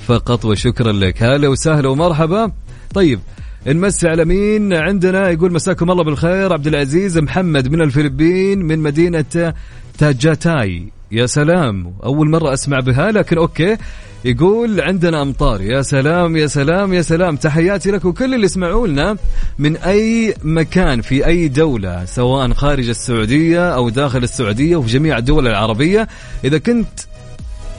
فقط 0.07 0.45
وشكرا 0.45 0.93
لك. 0.93 1.23
هلا 1.23 1.49
وسهلا 1.49 1.89
ومرحبا. 1.89 2.53
طيب 2.95 3.21
نمسي 3.67 4.09
على 4.09 4.25
مين 4.25 4.73
عندنا؟ 4.73 5.29
يقول 5.29 5.53
مساكم 5.53 5.91
الله 5.91 6.05
بالخير 6.05 6.53
عبد 6.53 6.67
العزيز 6.67 7.19
محمد 7.19 7.69
من 7.69 7.81
الفلبين 7.81 8.59
من 8.59 8.79
مدينة 8.79 9.55
تاجاتاي. 9.99 10.85
يا 11.13 11.27
سلام 11.27 11.93
أول 12.05 12.31
مرة 12.31 12.53
أسمع 12.53 12.79
بها 12.81 13.13
لكن 13.13 13.39
okay. 13.39 13.77
يقول 14.25 14.81
عندنا 14.81 15.23
أمطار. 15.23 15.61
يا 15.61 15.83
سلام 15.83 16.37
يا 16.37 16.47
سلام 16.47 16.95
يا 16.95 17.03
سلام. 17.03 17.37
تحياتي 17.37 17.91
لك 17.91 18.05
وكل 18.05 18.35
اللي 18.35 18.45
يسمعوا 18.45 18.87
لنا 18.87 19.17
من 19.59 19.77
أي 19.77 20.35
مكان 20.43 21.01
في 21.01 21.27
أي 21.27 21.49
دولة 21.49 22.05
سواء 22.05 22.53
خارج 22.53 22.89
السعودية 22.89 23.75
أو 23.75 23.89
داخل 23.89 24.23
السعودية 24.23 24.77
وفي 24.77 24.89
جميع 24.89 25.19
الدول 25.19 25.47
العربية. 25.47 26.09
إذا 26.45 26.59
كنت 26.59 27.01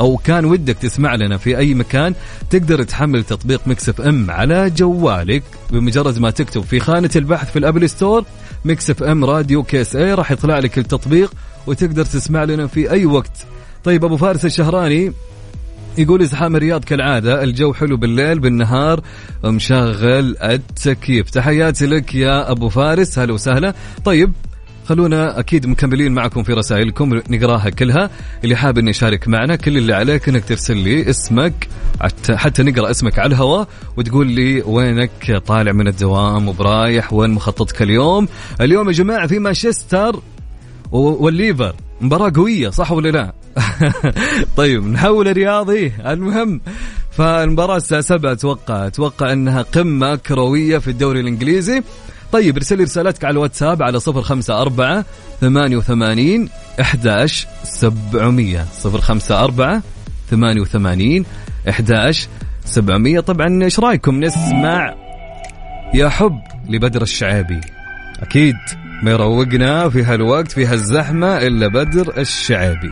أو 0.01 0.17
كان 0.17 0.45
ودك 0.45 0.77
تسمع 0.77 1.15
لنا 1.15 1.37
في 1.37 1.57
أي 1.57 1.73
مكان 1.73 2.13
تقدر 2.49 2.83
تحمل 2.83 3.23
تطبيق 3.23 3.61
Mix 3.65 3.89
FM 3.89 4.31
على 4.31 4.69
جوالك. 4.69 5.43
بمجرد 5.71 6.19
ما 6.19 6.29
تكتب 6.29 6.61
في 6.61 6.79
خانة 6.79 7.09
البحث 7.15 7.51
في 7.51 7.59
ال 7.59 7.67
App 7.67 7.89
Store 7.89 8.25
Mix 8.65 8.89
FM 8.89 9.25
Radio 9.25 9.63
KSA 9.63 10.13
راح 10.13 10.31
يطلع 10.31 10.59
لك 10.59 10.77
التطبيق 10.77 11.33
وتقدر 11.67 12.05
تسمع 12.05 12.43
لنا 12.43 12.67
في 12.67 12.91
أي 12.91 13.05
وقت. 13.05 13.45
طيب 13.83 14.05
أبو 14.05 14.17
فارس 14.17 14.45
الشهراني 14.45 15.13
يقول 15.97 16.21
إزحام 16.21 16.55
الرياض 16.55 16.83
كالعادة 16.83 17.43
الجو 17.43 17.73
حلو 17.73 17.97
بالليل 17.97 18.39
بالنهار 18.39 19.01
مشغل 19.45 20.37
التكييف. 20.37 21.29
تحياتي 21.29 21.85
لك 21.85 22.15
يا 22.15 22.51
أبو 22.51 22.69
فارس 22.69 23.19
هلا 23.19 23.33
وسهلا. 23.33 23.73
طيب 24.05 24.31
خلونا 24.85 25.39
أكيد 25.39 25.67
مكملين 25.67 26.11
معكم 26.11 26.43
في 26.43 26.53
رسائلكم 26.53 27.21
نقراها 27.29 27.69
كلها. 27.69 28.09
اللي 28.43 28.55
حاب 28.55 28.77
إنه 28.77 28.89
يشارك 28.89 29.27
معنا 29.27 29.55
كل 29.55 29.77
اللي 29.77 29.93
عليك 29.93 30.29
إنك 30.29 30.45
ترسل 30.45 30.77
لي 30.77 31.09
اسمك 31.09 31.67
حتى, 32.35 32.63
نقرأ 32.63 32.91
اسمك 32.91 33.19
على 33.19 33.27
الهواء 33.27 33.67
وتقول 33.97 34.27
لي 34.27 34.61
وينك 34.61 35.41
طالع 35.45 35.71
من 35.71 35.87
الدوام 35.87 36.47
وبرايح 36.47 37.13
وين 37.13 37.29
مخططك 37.29 37.81
اليوم. 37.81 38.27
اليوم 38.61 38.87
يا 38.87 38.93
جماعة 38.93 39.27
في 39.27 39.39
مانشستر 39.39 40.19
والليفر 40.91 41.75
مباراة 42.01 42.31
قوية 42.35 42.69
صح 42.69 42.91
ولا 42.91 43.09
لا؟ 43.09 43.33
طيب 44.57 44.87
نحول 44.87 45.33
رياضي 45.33 45.93
المهم 46.05 46.61
فالمباراة 47.11 47.77
الساعة 47.77 48.01
7 48.01 48.31
أتوقع 48.31 48.87
أتوقع 48.87 49.33
أنها 49.33 49.61
قمة 49.61 50.15
كروية 50.15 50.77
في 50.77 50.87
الدوري 50.87 51.19
الإنجليزي. 51.19 51.83
طيب 52.31 52.55
ارسل 52.55 52.77
لي 52.77 52.83
رسالتك 52.83 53.25
على 53.25 53.31
الواتساب 53.31 53.83
على 53.83 53.99
054 54.07 55.03
88 55.41 56.49
11 56.79 57.47
700 57.63 58.65
054 58.85 59.81
88 60.29 61.25
11 61.69 62.27
700 62.65 63.19
طبعا 63.19 63.63
إيش 63.63 63.79
رأيكم؟ 63.79 64.19
نسمع 64.19 64.95
يا 65.93 66.09
حب 66.09 66.39
لبدر 66.69 67.01
الشعابي 67.01 67.61
أكيد 68.19 68.55
ما 69.03 69.11
يروقنا 69.11 69.89
في 69.89 70.03
هالوقت 70.03 70.51
في 70.51 70.65
هالزحمة 70.65 71.37
إلا 71.37 71.67
بدر 71.67 72.17
الشعابي 72.17 72.91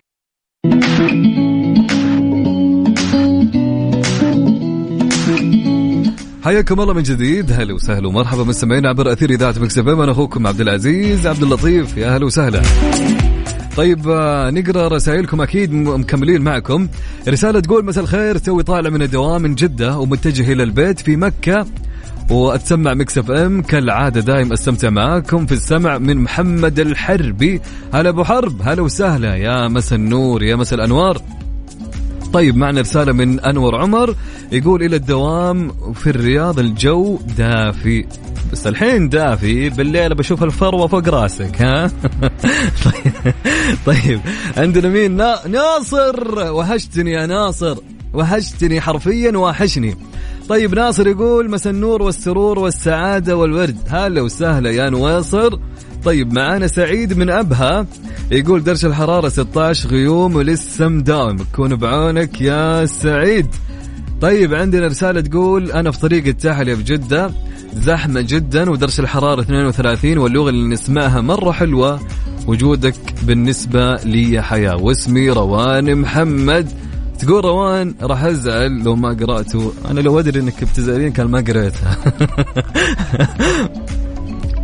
حياكم 6.43 6.81
الله 6.81 6.93
من 6.93 7.03
جديد. 7.03 7.51
هلا 7.51 7.73
وسهلا 7.73 8.07
ومرحبا 8.07 8.43
مستمعينا 8.43 8.89
عبر 8.89 9.11
أثير 9.11 9.29
إذاعة 9.29 9.55
Mix 9.59 9.77
أنا 9.77 10.11
أخوكم 10.11 10.47
عبد 10.47 10.61
العزيز 10.61 11.27
عبد 11.27 11.43
اللطيف. 11.43 11.97
يا 11.97 12.17
هلا 12.17 12.25
وسهلا. 12.25 12.61
طيب 13.77 14.09
آه، 14.09 14.49
نقرأ 14.49 14.87
رسائلكم. 14.87 15.41
أكيد 15.41 15.73
مكملين 15.73 16.41
معكم. 16.41 16.87
رسالة 17.27 17.59
تقول 17.59 17.85
مساء 17.85 18.03
الخير 18.03 18.37
توي 18.37 18.63
طالع 18.63 18.89
من 18.89 19.01
الدوام 19.01 19.41
من 19.41 19.55
جدة 19.55 19.97
ومتجه 19.97 20.51
إلى 20.53 20.63
البيت 20.63 20.99
في 20.99 21.15
مكة. 21.15 21.65
وأتسمع 22.29 22.93
Mix 22.93 23.17
FM 23.17 23.62
كالعادة 23.62 24.21
دايم 24.21 24.53
أستمتع 24.53 24.89
معاكم 24.89 25.45
في 25.45 25.51
السمع 25.51 25.98
من 25.98 26.17
محمد 26.17 26.79
الحربي. 26.79 27.62
هلا 27.93 28.09
أبو 28.09 28.24
حرب 28.24 28.62
هلا 28.63 28.81
وسهلا. 28.81 29.36
يا 29.36 29.67
مسا 29.67 29.95
النور 29.95 30.43
يا 30.43 30.55
مسا 30.55 30.75
الأنوار. 30.75 31.21
طيب 32.33 32.57
معنا 32.57 32.81
رسالة 32.81 33.12
من 33.12 33.39
أنور 33.39 33.75
عمر. 33.75 34.15
يقول 34.51 34.83
إلى 34.83 34.95
الدوام 34.95 35.71
في 35.93 36.09
الرياض 36.09 36.59
الجو 36.59 37.19
دافي. 37.38 38.05
بس 38.51 38.67
الحين 38.67 39.09
دافي 39.09 39.69
بالليل 39.69 40.15
بشوف 40.15 40.43
الفروة 40.43 40.88
فوق 40.88 41.09
راسك 41.09 41.62
ها؟ 41.62 41.91
طيب 43.86 44.19
عندنا 44.57 44.89
مين؟ 44.89 45.15
ناصر. 45.51 46.53
وحشتني 46.53 47.12
يا 47.12 47.25
ناصر. 47.25 47.77
وحشتني 48.13 48.81
حرفيا 48.81 49.38
واحشني 49.38 49.95
طيب 50.50 50.75
ناصر 50.75 51.08
يقول 51.08 51.51
مسا 51.51 51.70
النور 51.70 52.01
والسرور 52.01 52.60
والسعادة 52.60 53.36
والورد. 53.38 53.77
هلا 53.88 54.22
وسهلا 54.22 54.70
يا 54.70 54.89
نواصر. 54.89 55.60
طيب 56.03 56.34
معانا 56.34 56.68
سعيد 56.68 57.18
من 57.18 57.29
أبها 57.29 57.86
يقول 58.32 58.63
درجة 58.63 58.88
الحرارة 58.88 59.29
16 59.29 59.89
غيوم 59.89 60.36
ولسه 60.36 60.88
مداوم. 60.88 61.38
كون 61.56 61.75
بعونك 61.75 62.41
يا 62.41 62.86
سعيد. 62.86 63.48
طيب 64.22 64.53
عندنا 64.53 64.88
رسالة 64.88 65.22
تقول 65.22 65.72
أنا 65.72 65.91
في 65.91 66.00
طريق 66.00 66.27
التحلية 66.27 66.75
في 66.75 66.84
جدة. 66.84 67.32
زحمة 67.74 68.22
جدا 68.22 68.70
ودرجة 68.70 69.01
الحرارة 69.01 69.41
32 69.41 70.18
واللغة 70.18 70.50
اللي 70.50 70.68
نسمعها 70.68 71.22
مرة 71.22 71.51
حلوة. 71.51 72.00
وجودك 72.48 72.96
بالنسبة 73.24 73.96
لي 73.96 74.32
يا 74.32 74.41
حياة. 74.41 74.75
واسمي 74.75 75.29
روان 75.29 75.96
محمد. 75.96 76.70
تقول 77.19 77.45
روان 77.45 77.95
راح 78.01 78.23
أزعل 78.23 78.83
لو 78.83 78.95
ما 78.95 79.09
قرأته. 79.09 79.73
أنا 79.91 79.99
لو 79.99 80.19
أدري 80.19 80.39
إنك 80.39 80.63
بتزعلين 80.63 81.11
كان 81.11 81.27
ما 81.27 81.39
قريتها. 81.39 81.97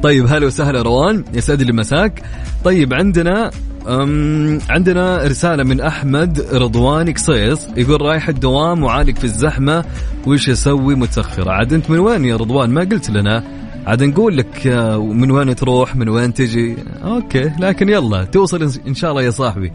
طيب 0.03 0.25
هلا 0.27 0.45
وسهلا 0.45 0.81
روان 0.81 1.23
يسعد 1.33 1.61
لي 1.61 1.73
مساك. 1.73 2.23
طيب 2.63 2.93
عندنا 2.93 3.51
أم 3.87 4.59
عندنا 4.69 5.23
رسالة 5.23 5.63
من 5.63 5.81
أحمد 5.81 6.41
رضوان 6.53 7.13
قصيص 7.13 7.67
يقول 7.77 8.01
رايح 8.01 8.29
الدوام 8.29 8.83
وعالق 8.83 9.17
في 9.17 9.23
الزحمة 9.23 9.85
وش 10.27 10.49
أسوي 10.49 10.95
متأخر 10.95 11.49
عاد 11.49 11.73
أنت 11.73 11.89
من 11.89 11.99
وين 11.99 12.25
يا 12.25 12.35
رضوان؟ 12.35 12.69
ما 12.69 12.81
قلت 12.81 13.09
لنا. 13.09 13.43
عاد 13.85 14.03
نقول 14.03 14.37
لك 14.37 14.67
آه، 14.67 14.97
من 14.97 15.31
وين 15.31 15.55
تروح 15.55 15.95
من 15.95 16.09
وين 16.09 16.33
تجي؟ 16.33 16.75
أوكي 17.03 17.51
لكن 17.59 17.89
يلا 17.89 18.23
توصل 18.23 18.71
إن 18.87 18.95
شاء 18.95 19.11
الله 19.11 19.21
يا 19.21 19.29
صاحبي. 19.29 19.71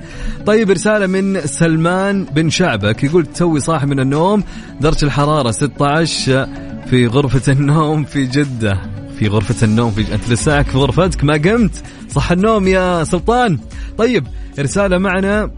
طيب 0.47 0.71
رسالة 0.71 1.07
من 1.07 1.41
سلمان 1.41 2.25
بن 2.25 2.51
شعبك 2.51 3.05
يقول 3.05 3.27
تسوي 3.27 3.61
صاحي 3.61 3.87
من 3.87 4.01
النوم 4.01 4.45
درجة 4.81 5.05
الحرارة 5.05 5.51
16 5.51 6.49
في 6.91 7.07
غرفة 7.07 7.53
النوم 7.53 8.05
في 8.05 8.27
جدة. 8.27 8.79
في 9.19 9.29
غرفة 9.29 9.65
النوم 9.67 9.91
في 9.91 10.15
أنت 10.15 10.31
لساك 10.31 10.67
في 10.67 10.79
غرفتك 10.79 11.25
ما 11.25 11.35
قمت. 11.35 11.83
صح 12.09 12.33
النوم 12.33 12.69
يا 12.69 13.05
سلطان. 13.05 13.59
طيب 13.99 14.27
رسالة 14.59 14.99
معنا 14.99 15.51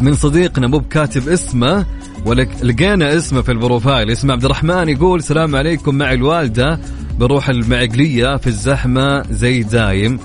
من 0.00 0.14
صديقنا 0.14 0.66
مو 0.66 0.78
بكاتب 0.78 1.28
اسمه 1.28 1.86
ولقينا 2.26 3.16
اسمه 3.16 3.42
في 3.42 3.52
البروفايل. 3.52 4.10
اسمه 4.10 4.32
عبد 4.32 4.44
الرحمن 4.44 4.88
يقول 4.88 5.18
السلام 5.18 5.56
عليكم 5.56 5.94
مع 5.94 6.12
الوالدة 6.12 6.80
بروح 7.20 7.48
المعقلية 7.48 8.36
في 8.36 8.46
الزحمة 8.46 9.22
زي 9.30 9.62
دايم 9.62 10.18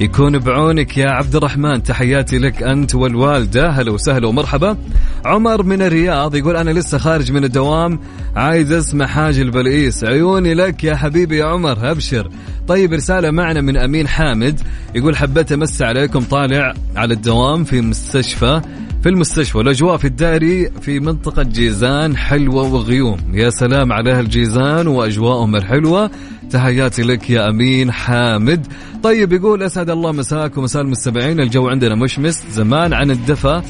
يكون 0.00 0.38
بعونك 0.38 0.98
يا 0.98 1.10
عبد 1.10 1.36
الرحمن. 1.36 1.82
تحياتي 1.82 2.38
لك 2.38 2.62
أنت 2.62 2.94
والوالدة. 2.94 3.70
هلا 3.70 3.92
وسهلا 3.92 4.26
ومرحبا. 4.26 4.76
عمر 5.24 5.62
من 5.62 5.82
الرياض 5.82 6.34
يقول 6.34 6.56
أنا 6.56 6.70
لسه 6.70 6.98
خارج 6.98 7.32
من 7.32 7.44
الدوام 7.44 8.00
عايز 8.36 8.72
أسمع 8.72 9.06
حاج 9.06 9.38
البلئيس 9.38 10.04
عيوني 10.04 10.54
لك 10.54 10.84
يا 10.84 10.96
حبيبي 10.96 11.36
يا 11.36 11.44
عمر 11.44 11.90
أبشر. 11.90 12.30
طيب 12.68 12.92
رسالة 12.92 13.30
معنا 13.30 13.60
من 13.60 13.76
أمين 13.76 14.08
حامد 14.08 14.60
يقول 14.94 15.16
حبيت 15.16 15.52
أمس 15.52 15.82
عليكم 15.82 16.20
طالع 16.20 16.74
على 16.96 17.14
الدوام 17.14 17.64
في 17.64 17.80
مستشفى. 17.80 18.60
في 19.02 19.08
المستشفى 19.08 19.58
الأجواء 19.58 19.96
في 19.96 20.04
الداري 20.04 20.70
في 20.80 21.00
منطقة 21.00 21.42
جيزان 21.42 22.16
حلوة 22.16 22.74
وغيوم. 22.74 23.18
يا 23.32 23.50
سلام 23.50 23.92
على 23.92 24.20
الجيزان 24.20 24.86
وأجواءهم 24.86 25.56
الحلوة. 25.56 26.10
تحياتي 26.50 27.02
لك 27.02 27.30
يا 27.30 27.48
أمين 27.48 27.92
حامد. 27.92 28.66
طيب 29.02 29.32
يقول 29.32 29.62
أسعد 29.62 29.90
الله 29.90 30.12
مساك 30.12 30.58
ومساء 30.58 30.82
المستمعين. 30.82 31.40
الجو 31.40 31.68
عندنا 31.68 31.94
مشمس. 31.94 32.44
زمان 32.50 32.92
عن 32.92 33.10
الدفا 33.10 33.62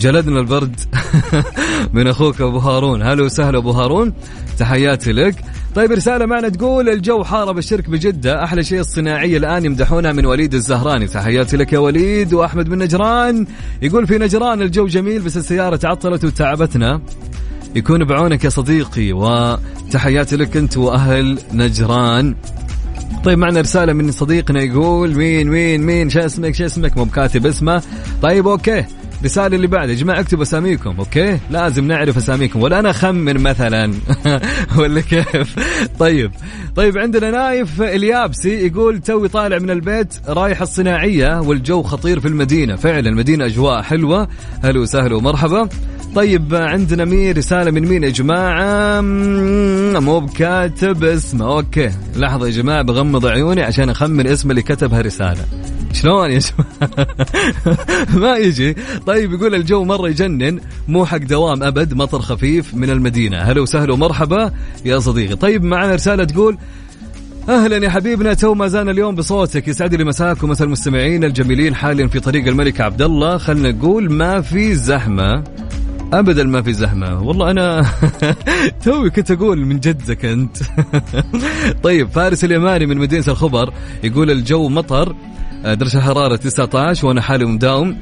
جلدنا 0.00 0.40
البرد. 0.40 0.80
من 1.94 2.06
أخوك 2.06 2.40
أبو 2.40 2.58
هارون. 2.58 3.02
هلا 3.02 3.22
وسهلا 3.22 3.58
أبو 3.58 3.70
هارون. 3.70 4.12
تحياتي 4.58 5.12
لك. 5.12 5.34
طيب 5.76 5.92
رسالة 5.92 6.26
معنا 6.26 6.48
تقول 6.48 6.88
الجو 6.88 7.24
حارب 7.24 7.58
الشرك 7.58 7.90
بجدة. 7.90 8.44
أحلى 8.44 8.64
شيء 8.64 8.80
الصناعية 8.80 9.36
الآن 9.36 9.64
يمدحونها 9.64 10.12
من 10.12 10.26
وليد 10.26 10.54
الزهراني. 10.54 11.06
تحياتي 11.06 11.56
لك 11.56 11.72
يا 11.72 11.78
وليد 11.78 12.34
وأحمد 12.34 12.68
من 12.68 12.78
نجران. 12.78 13.46
يقول 13.82 14.06
في 14.06 14.18
نجران 14.18 14.62
الجو 14.62 14.86
جميل 14.86 15.22
بس 15.22 15.36
السيارة 15.36 15.76
تعطلت 15.76 16.24
وتعبتنا. 16.24 17.00
يكون 17.74 18.04
بعونك 18.04 18.44
يا 18.44 18.48
صديقي 18.48 19.12
وتحياتي 19.12 20.36
لك 20.36 20.56
أنت 20.56 20.76
وأهل 20.76 21.38
نجران. 21.52 22.34
طيب 23.24 23.38
معنا 23.38 23.60
رسالة 23.60 23.92
من 23.92 24.12
صديقنا 24.12 24.62
يقول 24.62 25.14
مين 25.14 25.48
مين 25.48 25.82
مين؟ 25.82 26.10
شو 26.10 26.20
اسمك 26.20 26.54
شو 26.54 26.64
اسمك؟ 26.64 26.96
مو 26.96 27.04
بكاتب 27.04 27.46
اسمه. 27.46 27.82
طيب 28.22 28.48
okay. 28.48 28.84
الرسالة 29.20 29.56
اللي 29.56 29.66
بعد 29.66 29.88
يا 29.88 29.94
جماعة 29.94 30.20
اكتبوا 30.20 30.42
أساميكم 30.42 30.94
okay؟ 30.98 31.38
لازم 31.50 31.84
نعرف 31.88 32.16
أساميكم. 32.16 32.62
ولا 32.62 32.78
أنا 32.78 32.90
أخمن 32.90 33.42
مثلا. 33.42 33.92
ولا 34.78 35.00
كيف؟ 35.00 35.56
طيب. 35.98 36.30
طيب 36.76 36.98
عندنا 36.98 37.30
نايف 37.30 37.82
اليابسي 37.82 38.66
يقول 38.66 38.98
توي 38.98 39.28
طالع 39.28 39.58
من 39.58 39.70
البيت 39.70 40.14
رايح 40.28 40.62
الصناعية 40.62 41.40
والجو 41.40 41.82
خطير 41.82 42.20
في 42.20 42.28
المدينة. 42.28 42.76
فعلا 42.76 43.08
المدينة 43.08 43.46
أجواء 43.46 43.82
حلوة. 43.82 44.28
هلا 44.62 44.80
وسهلا 44.80 45.16
ومرحبا. 45.16 45.68
طيب 46.14 46.54
عندنا 46.54 47.04
مين 47.04 47.36
رسالة 47.36 47.70
من 47.70 47.88
مين 47.88 48.04
يا 48.04 48.10
جماعة؟ 48.10 49.00
مو 50.00 50.20
بكاتب 50.20 51.04
اسمه. 51.04 51.56
okay. 51.56 51.90
لحظة 52.16 52.46
يا 52.46 52.52
جماعة 52.52 52.82
بغمض 52.82 53.26
عيوني 53.26 53.62
عشان 53.62 53.90
أخمن 53.90 54.26
اسم 54.26 54.50
اللي 54.50 54.62
كتب 54.62 54.94
هالرسالة 54.94 55.44
شلون 56.02 56.30
يا 56.30 56.38
جماعة؟ 56.38 57.06
ما 58.22 58.36
يجي. 58.36 58.76
طيب 59.06 59.32
يقول 59.32 59.54
الجو 59.54 59.84
مرة 59.84 60.08
يجنن 60.08 60.60
مو 60.88 61.06
حق 61.06 61.16
دوام 61.16 61.62
أبد 61.62 61.94
مطر 61.94 62.20
خفيف 62.20 62.74
من 62.74 62.90
المدينة. 62.90 63.38
هلا 63.38 63.60
وسهلا 63.60 63.92
ومرحبا 63.92 64.52
يا 64.84 64.98
صديقي. 64.98 65.36
طيب 65.36 65.64
معنا 65.64 65.94
رسالة 65.94 66.24
تقول 66.24 66.58
أهلا 67.48 67.76
يا 67.76 67.90
حبيبنا 67.90 68.34
تو 68.34 68.54
ما 68.54 68.68
زال 68.68 68.88
اليوم 68.88 69.14
بصوتك. 69.14 69.68
يسعد 69.68 69.94
لي 69.94 70.04
مساكم 70.04 70.48
مثل 70.50 70.64
المستمعين 70.64 71.24
الجميلين 71.24 71.74
حاليا 71.74 72.06
في 72.06 72.20
طريق 72.20 72.46
الملك 72.46 72.80
عبد 72.80 73.02
الله. 73.02 73.38
خلنا 73.38 73.70
نقول 73.72 74.12
ما 74.12 74.40
في 74.40 74.74
زحمة. 74.74 75.44
ابدا 76.12 76.44
ما 76.44 76.62
في 76.62 76.72
زحمة. 76.72 77.22
والله 77.22 77.50
أنا 77.50 77.86
توي 78.84 79.10
كنت 79.10 79.30
أقول 79.30 79.66
من 79.66 79.80
جدك 79.80 80.24
أنت. 80.24 80.56
طيب 81.86 82.08
فارس 82.08 82.44
اليماني 82.44 82.86
من 82.86 82.96
مدينة 82.98 83.24
الخبر 83.28 83.72
يقول 84.04 84.30
الجو 84.30 84.68
مطر. 84.68 85.14
درجة 85.74 85.98
الحرارة 85.98 86.36
19 86.36 87.06
وأنا 87.06 87.20
حالي 87.20 87.44
مداوم. 87.44 87.96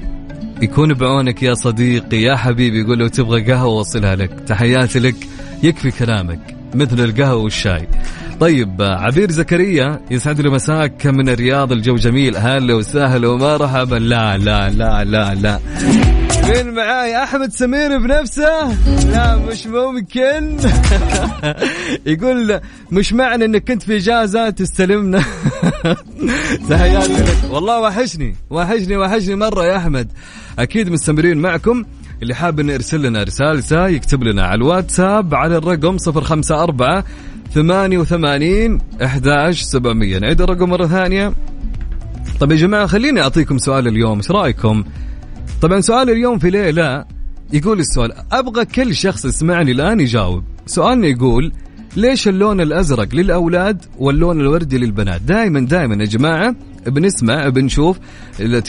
يكون 0.62 0.94
بعونك 0.94 1.42
يا 1.42 1.54
صديقي 1.54 2.16
يا 2.16 2.36
حبيبي 2.36 2.80
يقول 2.80 2.98
لو 2.98 3.08
تبغى 3.08 3.52
قهوة 3.52 3.74
وصلها 3.74 4.16
لك. 4.16 4.30
تحياتي 4.46 4.98
لك 4.98 5.16
يكفي 5.62 5.90
كلامك 5.90 6.56
مثل 6.74 7.04
القهوة 7.04 7.42
والشاي. 7.42 7.88
طيب 8.40 8.82
عبير 8.82 9.30
زكريا 9.30 10.00
يسعد 10.10 10.40
لي 10.40 10.50
مساك 10.50 11.06
من 11.06 11.28
الرياض 11.28 11.72
الجو 11.72 11.94
جميل. 11.96 12.36
هلا 12.36 12.74
وسهلا 12.74 13.28
ومرحبا 13.28 13.96
لا 13.96 14.38
لا 14.38 14.70
لا 14.70 15.04
لا 15.04 15.34
لا. 15.34 15.60
مين 16.44 16.74
معاي 16.74 17.22
أحمد 17.22 17.52
سمير 17.52 17.98
بنفسه؟ 17.98 18.68
لا 19.10 19.36
مش 19.36 19.66
ممكن. 19.66 20.56
يقول 22.06 22.60
مش 22.90 23.12
معنى 23.12 23.44
إنك 23.44 23.64
كنت 23.64 23.82
في 23.82 23.96
اجازه 23.96 24.50
تستلمنا. 24.50 25.24
تحياتي 26.70 27.12
لك. 27.12 27.36
والله 27.50 27.80
وحشني 27.80 28.36
وحشني 28.50 28.96
وحشني 28.96 29.34
مرة 29.34 29.64
يا 29.64 29.76
أحمد. 29.76 30.12
أكيد 30.58 30.88
مستمرين 30.88 31.38
معكم. 31.38 31.84
اللي 32.24 32.34
حاب 32.34 32.60
إنه 32.60 32.72
يرسل 32.72 33.02
لنا 33.02 33.22
رسالته 33.22 33.88
يكتب 33.88 34.22
لنا 34.22 34.42
على 34.42 34.54
الواتساب 34.54 35.34
على 35.34 35.56
الرقم 35.56 35.96
054 36.06 37.02
88 37.54 38.80
11700 39.02 40.18
نعيد 40.18 40.42
الرقم 40.42 40.68
مرة 40.68 40.86
ثانية. 40.86 41.34
طيب 42.40 42.52
يا 42.52 42.56
جماعة 42.56 42.86
خليني 42.86 43.20
أعطيكم 43.20 43.58
سؤال 43.58 43.88
اليوم. 43.88 44.16
إيش 44.16 44.30
رأيكم؟ 44.30 44.84
طبعا 45.62 45.80
سؤال 45.80 46.10
اليوم 46.10 46.38
في 46.38 46.50
ليلى 46.50 47.04
يقول 47.52 47.80
السؤال 47.80 48.12
أبغى 48.32 48.64
كل 48.64 48.94
شخص 48.94 49.24
يسمعني 49.24 49.72
الآن 49.72 50.00
يجاوب. 50.00 50.44
سؤالنا 50.66 51.06
يقول 51.06 51.52
ليش 51.96 52.28
اللون 52.28 52.60
الأزرق 52.60 53.14
للأولاد 53.14 53.84
واللون 53.98 54.40
الوردي 54.40 54.78
للبنات؟ 54.78 55.22
دائما 55.22 55.60
دائما 55.60 55.94
يا 55.94 56.08
جماعة 56.08 56.54
بنسمع 56.86 57.48
بنشوف 57.48 57.98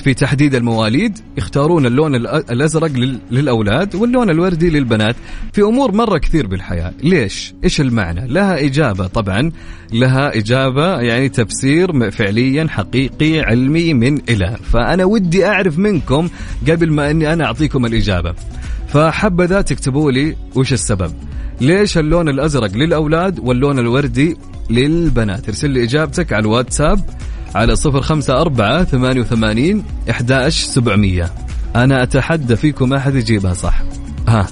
في 0.04 0.13
تحديد 0.13 0.56
المواليد 0.56 1.17
يختارون 1.38 1.86
اللون 1.86 2.15
الأزرق 2.15 2.91
للأولاد 3.32 3.95
واللون 3.95 4.30
الوردي 4.30 4.69
للبنات. 4.69 5.15
في 5.54 5.62
أمور 5.62 5.91
مرة 5.91 6.17
كثير 6.17 6.47
بالحياة. 6.47 6.93
ليش؟ 7.04 7.54
إيش 7.63 7.82
المعنى؟ 7.82 8.28
لها 8.28 8.65
إجابة 8.65 9.08
طبعا. 9.08 9.51
لها 9.93 10.38
إجابة 10.38 11.01
يعني 11.01 11.30
تفسير 11.30 12.12
فعليا 12.12 12.67
حقيقي 12.69 13.39
علمي 13.39 13.93
من 13.93 14.21
إلى. 14.30 14.58
فأنا 14.71 15.06
ودي 15.06 15.45
أعرف 15.45 15.80
منكم 15.80 16.30
قبل 16.69 16.91
ما 16.91 17.12
إني 17.12 17.34
أنا 17.34 17.45
أعطيكم 17.45 17.86
الإجابة. 17.86 18.34
فحبذا 18.88 19.62
تكتبوا 19.62 20.12
لي 20.12 20.36
وش 20.56 20.73
السبب. 20.73 21.12
ليش 21.62 21.97
اللون 21.97 22.30
الأزرق 22.30 22.71
للأولاد 22.75 23.39
واللون 23.39 23.80
الوردي 23.80 24.38
للبنات؟ 24.69 25.47
ارسل 25.49 25.69
لي 25.69 25.84
إجابتك 25.84 26.34
على 26.34 26.41
الواتساب. 26.41 26.99
على 27.55 27.73
054 27.85 28.85
88 28.85 29.83
11700 30.09 31.31
أنا 31.75 32.03
أتحدى 32.03 32.55
فيكم 32.55 32.89
ما 32.89 32.99
حد 32.99 33.15
يجيبها 33.15 33.53
صح؟ 33.53 33.81
ها 34.27 34.47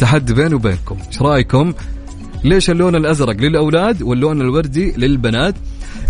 تحدي 0.00 0.34
بيني 0.34 0.54
وبينكم. 0.54 0.96
إيش 1.06 1.22
رأيكم؟ 1.22 1.72
ليش 2.44 2.70
اللون 2.70 2.96
الأزرق 2.96 3.36
للأولاد 3.36 4.02
واللون 4.02 4.40
الوردي 4.40 4.92
للبنات؟ 4.92 5.54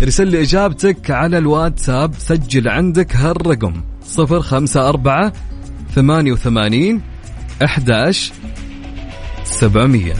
ارسل 0.01 0.27
لي 0.27 0.41
إجابتك 0.41 1.11
على 1.11 1.37
الواتساب 1.37 2.13
سجل 2.17 2.67
عندك 2.67 3.15
هالرقم 3.15 3.73
054 4.17 5.31
88 5.95 7.01
11 7.61 8.33
700 9.43 10.13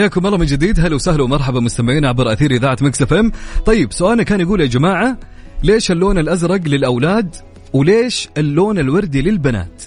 حياكم 0.00 0.26
الله 0.26 0.38
من 0.38 0.46
جديد. 0.46 0.80
هلا 0.80 0.94
وسهلا 0.94 1.22
ومرحبا 1.22 1.60
مستمعين 1.60 2.04
عبر 2.04 2.32
أثير 2.32 2.50
إذاعة 2.50 2.76
مكس 2.80 3.02
إف 3.02 3.12
إم. 3.12 3.32
طيب 3.66 3.92
سؤالنا 3.92 4.22
كان 4.22 4.40
يقول 4.40 4.60
يا 4.60 4.66
جماعة 4.66 5.18
ليش 5.62 5.90
اللون 5.90 6.18
الأزرق 6.18 6.60
للأولاد 6.68 7.36
وليش 7.72 8.28
اللون 8.38 8.78
الوردي 8.78 9.22
للبنات؟ 9.22 9.82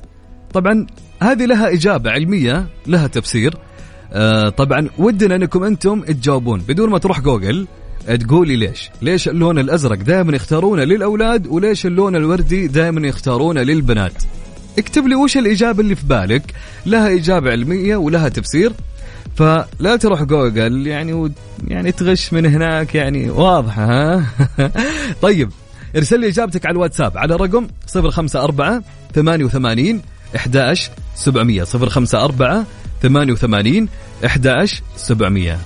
طبعا 0.54 0.88
هذه 1.19 1.45
لها 1.45 1.73
إجابة 1.73 2.12
علمية 2.12 2.67
لها 2.88 3.08
تفسير. 3.08 3.54
آه 4.12 4.49
طبعا 4.49 4.89
ودنا 4.97 5.36
أنكم 5.36 5.63
أنتم 5.63 6.02
تجاوبون. 6.02 6.60
بدون 6.60 6.89
ما 6.89 6.97
تروح 6.97 7.19
جوجل 7.19 7.67
تقولي 8.19 8.56
ليش. 8.56 8.89
ليش 9.02 9.28
اللون 9.28 9.60
الأزرق 9.60 9.97
دائما 9.97 10.36
يختارونه 10.36 10.84
للأولاد 10.84 11.47
وليش 11.47 11.86
اللون 11.86 12.15
الوردي 12.15 12.67
دائما 12.67 13.08
يختارونه 13.08 13.62
للبنات؟ 13.62 14.23
اكتب 14.78 15.08
لي 15.08 15.15
وش 15.15 15.38
الإجابة 15.38 15.80
اللي 15.80 15.95
في 15.95 16.06
بالك. 16.06 16.43
لها 16.86 17.15
إجابة 17.15 17.52
علمية 17.52 17.95
ولها 17.95 18.30
تفسير. 18.30 18.73
فلا 19.36 19.96
تروح 19.96 20.24
جوجل 20.24 20.88
يعني 20.88 21.13
و 21.13 21.30
يعني 21.67 21.91
تغش 21.91 22.34
من 22.34 22.46
هناك 22.46 22.96
يعني 22.96 23.30
واضحة 23.30 23.86
ها؟ 23.86 24.26
طيب 25.22 25.52
ارسل 25.96 26.19
لي 26.19 26.28
إجابتك 26.28 26.65
على 26.65 26.74
الواتساب 26.74 27.17
على 27.17 27.36
الرقم 27.36 27.67
054 27.96 28.84
88 29.15 30.02
11 30.36 30.91
700 31.15 31.63
054 31.74 32.65
88 33.02 33.88
11 34.26 34.84
700 34.98 35.60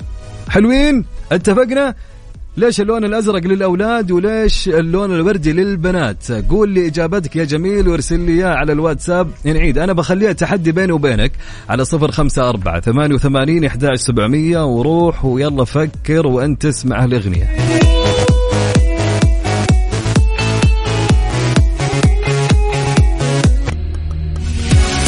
حلوين 0.50 1.06
اتفقنا؟ 1.32 1.96
ليش 2.58 2.82
اللون 2.82 3.06
الأزرق 3.06 3.48
للأولاد 3.48 4.12
وليش 4.12 4.70
اللون 4.70 5.16
الوردي 5.16 5.54
للبنات؟ 5.54 6.32
قول 6.32 6.70
لي 6.70 6.88
إجابتك 6.88 7.36
يا 7.36 7.44
جميل 7.44 7.88
وارسل 7.88 8.20
لي 8.20 8.32
اياه 8.32 8.56
على 8.56 8.72
الواتساب. 8.72 9.32
نعيد 9.44 9.78
أنا 9.78 9.94
بخليها 9.94 10.32
تحدي 10.32 10.72
بيني 10.72 10.92
وبينك 10.92 11.32
على 11.70 11.86
صفر 11.86 12.12
خمسة 12.12 12.50
أربعة 12.50 12.80
ثمانية 12.80 13.16
وثمانين 13.16 13.66
إحدى 13.66 13.96
سبعمية 13.96 14.66
وروح 14.66 15.26
ويلا 15.26 15.66
فكر 15.66 16.28
وأنت 16.28 16.62
تسمع 16.62 17.06
الأغنية. 17.06 17.48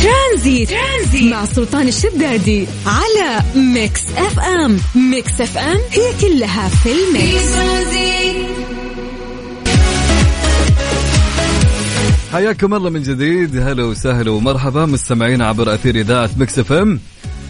Tranzit. 0.02 0.70
Tranzit 1.20 1.34
مع 1.34 1.46
سلطان 1.46 1.88
الشدادي 1.88 2.68
على 2.86 3.44
Mix 3.56 4.02
FM. 4.18 4.80
Mix 4.96 5.42
FM 5.42 5.78
هي 5.92 6.14
كلها 6.22 6.70
في 6.70 6.90
ال 6.92 7.04
Mix. 7.04 7.54
حياكم 12.32 12.74
الله 12.74 12.90
من 12.90 13.04
جديد. 13.04 13.58
هلا 13.58 13.84
وسهلا 13.84 14.32
ومرحبا 14.32 14.86
مستمعين 14.86 15.42
عبر 15.42 15.74
أثير 15.74 15.96
إذاعة 15.96 16.30
Mix 16.38 16.60
FM. 16.60 17.00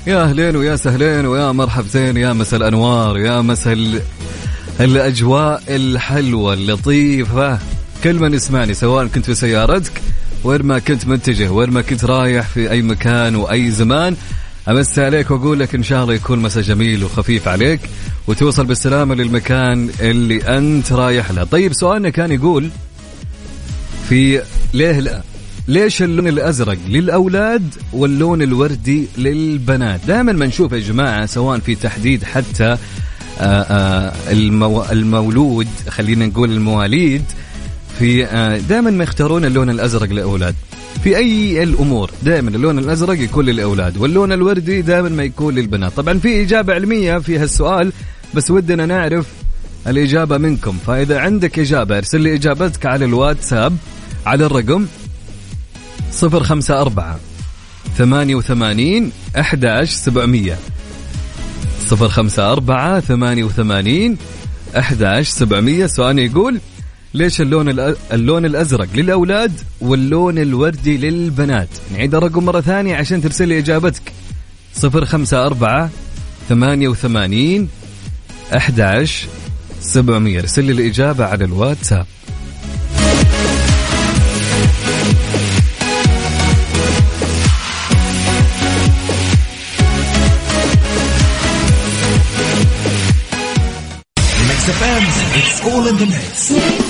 يا 0.07 0.23
أهلين 0.23 0.55
ويا 0.55 0.75
سهلين 0.75 1.25
ويا 1.25 1.51
مرحبتين 1.51 2.17
يا 2.17 2.33
مسا 2.33 2.57
الأنوار 2.57 3.17
يا 3.17 3.41
مسا 3.41 3.99
الأجواء 4.79 5.63
الحلوة 5.67 6.53
اللطيفة. 6.53 7.59
كل 8.03 8.19
من 8.19 8.33
يسمعني 8.33 8.73
سواء 8.73 9.07
كنت 9.07 9.25
في 9.25 9.35
سيارتك 9.35 9.91
وين 10.43 10.61
ما 10.63 10.79
كنت 10.79 11.07
متجه 11.07 11.51
وين 11.51 11.69
ما 11.69 11.81
كنت 11.81 12.05
رايح 12.05 12.47
في 12.47 12.71
أي 12.71 12.81
مكان 12.81 13.35
وأي 13.35 13.71
زمان 13.71 14.15
أمسي 14.67 14.99
عليك 14.99 15.31
وأقول 15.31 15.59
لك 15.59 15.75
إن 15.75 15.83
شاء 15.83 16.03
الله 16.03 16.13
يكون 16.13 16.39
مساء 16.39 16.63
جميل 16.63 17.03
وخفيف 17.03 17.47
عليك 17.47 17.79
وتوصل 18.27 18.65
بالسلامة 18.65 19.15
للمكان 19.15 19.89
اللي 20.01 20.57
أنت 20.57 20.93
رايح 20.93 21.31
له. 21.31 21.43
طيب 21.43 21.73
سؤالنا 21.73 22.09
كان 22.09 22.31
يقول 22.31 22.69
في 24.09 24.41
ليه 24.73 24.99
لا؟ 24.99 25.21
ليش 25.67 26.01
اللون 26.01 26.27
الأزرق 26.27 26.77
للأولاد 26.87 27.75
واللون 27.93 28.41
الوردي 28.41 29.07
للبنات؟ 29.17 29.99
دائما 30.07 30.31
ما 30.31 30.45
نشوف 30.45 30.71
يا 30.71 30.79
جماعة 30.79 31.25
سواء 31.25 31.59
في 31.59 31.75
تحديد 31.75 32.23
حتى 32.23 32.77
آه، 33.39 33.61
آه، 33.61 34.13
المو 34.31 34.83
المولود 34.91 35.67
خلينا 35.89 36.25
نقول 36.25 36.51
المواليد 36.51 37.23
في 37.99 38.25
آه، 38.25 38.57
دائما 38.57 38.91
ما 38.91 39.03
يختارون 39.03 39.45
اللون 39.45 39.69
الأزرق 39.69 40.09
للاولاد 40.09 40.55
في 41.03 41.17
أي 41.17 41.63
الأمور 41.63 42.11
دائما 42.23 42.49
اللون 42.49 42.79
الأزرق 42.79 43.19
يكون 43.19 43.45
للأولاد 43.45 43.97
واللون 43.97 44.31
الوردي 44.31 44.81
دائما 44.81 45.09
ما 45.09 45.23
يكون 45.23 45.55
للبنات. 45.55 45.93
طبعا 45.93 46.19
في 46.19 46.41
إجابة 46.43 46.73
علمية 46.73 47.17
في 47.17 47.37
هالسؤال 47.37 47.93
بس 48.33 48.51
ودنا 48.51 48.85
نعرف 48.85 49.25
الإجابة 49.87 50.37
منكم. 50.37 50.77
فإذا 50.87 51.19
عندك 51.19 51.59
إجابة 51.59 51.97
ارسل 51.97 52.21
لي 52.21 52.35
إجابتك 52.35 52.85
على 52.85 53.05
الواتساب 53.05 53.77
على 54.25 54.45
الرقم 54.45 54.85
054 56.23 57.19
88 57.97 59.11
11700 59.35 60.57
054 61.91 62.99
88 63.01 64.17
11700 64.75 65.85
سؤال 65.85 66.19
يقول 66.19 66.59
ليش 67.13 67.41
اللون 67.41 67.95
اللون 68.13 68.45
الأزرق 68.45 68.87
للأولاد 68.95 69.51
واللون 69.81 70.37
الوردي 70.37 70.97
للبنات؟ 70.97 71.69
نعيد 71.93 72.15
الرقم 72.15 72.45
مرة 72.45 72.61
ثانية 72.61 72.95
عشان 72.95 73.21
ترسل 73.21 73.47
لي 73.47 73.59
إجابتك. 73.59 74.13
054 74.83 75.89
88 76.49 77.69
11 78.55 79.27
700 79.81 80.39
ارسل 80.39 80.63
لي 80.65 80.71
الإجابة 80.71 81.25
على 81.25 81.45
الواتساب. 81.45 82.05
It's 95.39 95.61
all 95.65 95.87
in 95.87 95.95
the 95.97 96.05
mix. 96.05 96.88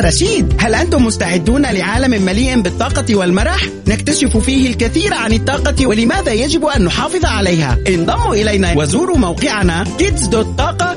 رشيد. 0.00 0.54
هل 0.58 0.74
أنتم 0.74 1.04
مستعدون 1.04 1.62
لعالم 1.62 2.22
مليء 2.22 2.60
بالطاقة 2.60 3.16
والمرح؟ 3.16 3.66
نكتشف 3.86 4.36
فيه 4.36 4.70
الكثير 4.70 5.14
عن 5.14 5.32
الطاقة 5.32 5.86
ولماذا 5.86 6.32
يجب 6.32 6.64
أن 6.64 6.84
نحافظ 6.84 7.24
عليها؟ 7.24 7.78
انضموا 7.88 8.34
إلينا. 8.34 8.74
وزوروا 8.76 9.18
موقعنا 9.18 9.84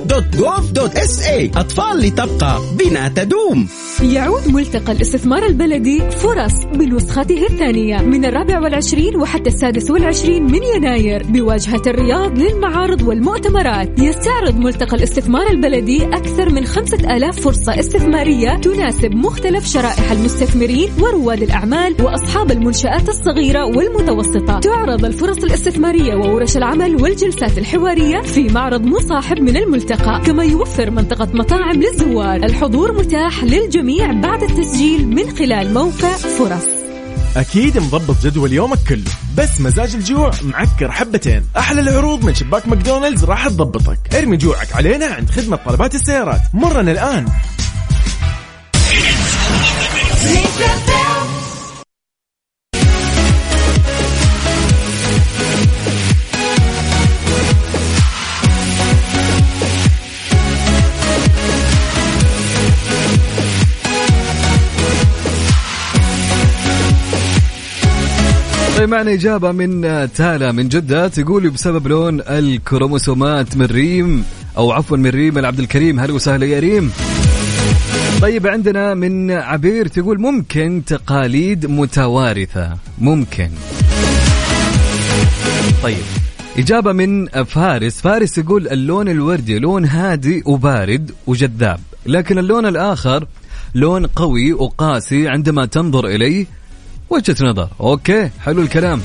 kids.taqa.gov.sa 0.01 1.57
أطفال 1.57 1.97
لتبقى 1.99 2.61
بنا 2.79 3.07
تدوم. 3.07 3.67
يعود 4.01 4.47
ملتقى 4.47 4.91
الاستثمار 4.91 5.45
البلدي 5.45 6.01
فرص 6.09 6.53
بنسخته 6.75 7.45
الثانية 7.49 7.97
من 7.97 8.25
الرابع 8.25 8.59
والعشرين 8.59 9.15
وحتى 9.15 9.49
السادس 9.49 9.91
والعشرين 9.91 10.43
من 10.43 10.63
يناير 10.75 11.23
بواجهة 11.23 11.81
الرياض 11.87 12.39
للمعارض 12.39 13.01
والمؤتمرات. 13.01 13.99
يستعرض 13.99 14.57
ملتقى 14.57 14.97
الاستثمار 14.97 15.49
البلدي 15.49 16.05
أكثر 16.05 16.49
من 16.49 16.65
خمسة 16.65 17.17
آلاف 17.17 17.39
فرصة 17.39 17.79
استثمارية 17.79 18.57
تناسب 18.57 19.11
مختلف 19.11 19.65
شرائح 19.67 20.11
المستثمرين 20.11 20.89
ورواد 20.99 21.41
الأعمال 21.41 21.95
وأصحاب 22.03 22.51
المنشآت 22.51 23.09
الصغيرة 23.09 23.65
والمتوسطة. 23.65 24.59
تعرض 24.59 25.05
الفرص 25.05 25.37
الاستثمارية 25.37 26.15
وورش 26.15 26.57
العمل 26.57 27.01
والجلسات 27.01 27.57
الحوارية 27.57 28.21
في 28.21 28.43
معرض 28.43 28.85
مصاحب 28.85 29.39
من 29.39 29.57
الملتقى. 29.57 29.90
كما 29.95 30.43
يوفر 30.43 30.91
منطقة 30.91 31.27
مطاعم 31.33 31.81
للزوار. 31.81 32.35
الحضور 32.35 32.91
متاح 32.97 33.43
للجميع 33.43 34.11
بعد 34.11 34.43
التسجيل 34.43 35.07
من 35.07 35.37
خلال 35.37 35.73
موقع 35.73 36.11
فرص. 36.11 36.67
أكيد 37.37 37.77
مضبط 37.77 38.15
جدول 38.23 38.53
يومك 38.53 38.79
كله. 38.89 39.11
بس 39.37 39.61
مزاج 39.61 39.95
الجوع 39.95 40.31
معكر 40.43 40.91
حبتين. 40.91 41.43
أحلى 41.57 41.81
العروض 41.81 42.25
من 42.25 42.35
شباك 42.35 42.67
ماكدونالدز 42.67 43.23
راح 43.23 43.47
تضبطك. 43.47 44.15
ارمي 44.15 44.37
جوعك 44.37 44.75
علينا 44.75 45.05
عند 45.05 45.29
خدمة 45.29 45.55
طلبات 45.55 45.95
السيارات. 45.95 46.41
مرنا 46.53 46.91
الآن. 46.91 47.25
طيب 68.81 68.89
معنا 68.89 69.13
إجابة 69.13 69.51
من 69.51 69.81
تالا 70.13 70.51
من 70.51 70.67
جدة 70.67 71.07
تقول 71.07 71.49
بسبب 71.49 71.87
لون 71.87 72.21
الكروموسومات 72.21 73.57
من 73.57 73.65
ريم 73.65 74.23
أو 74.57 74.71
عفوا 74.71 74.97
من 74.97 75.09
ريم 75.09 75.37
العبد 75.37 75.59
الكريم 75.59 75.99
هلا 75.99 76.13
وسهلا 76.13 76.45
يا 76.45 76.59
ريم؟ 76.59 76.91
طيب 78.21 78.47
عندنا 78.47 78.93
من 78.93 79.31
عبير 79.31 79.87
تقول 79.87 80.21
ممكن 80.21 80.81
تقاليد 80.87 81.65
متوارثة 81.65 82.77
ممكن. 82.97 83.49
طيب 85.83 86.03
إجابة 86.57 86.91
من 86.91 87.27
فارس 87.27 88.01
فارس 88.01 88.37
يقول 88.37 88.67
اللون 88.67 89.09
الوردي 89.09 89.59
لون 89.59 89.85
هادي 89.85 90.43
وبارد 90.45 91.11
وجذاب 91.27 91.79
لكن 92.05 92.37
اللون 92.37 92.65
الآخر 92.65 93.27
لون 93.75 94.05
قوي 94.05 94.53
وقاسي 94.53 95.27
عندما 95.27 95.65
تنظر 95.65 96.07
إليه 96.07 96.60
وجهة 97.11 97.35
نظر. 97.41 97.69
أوكي 97.81 98.29
حلو 98.39 98.61
الكلام. 98.61 99.01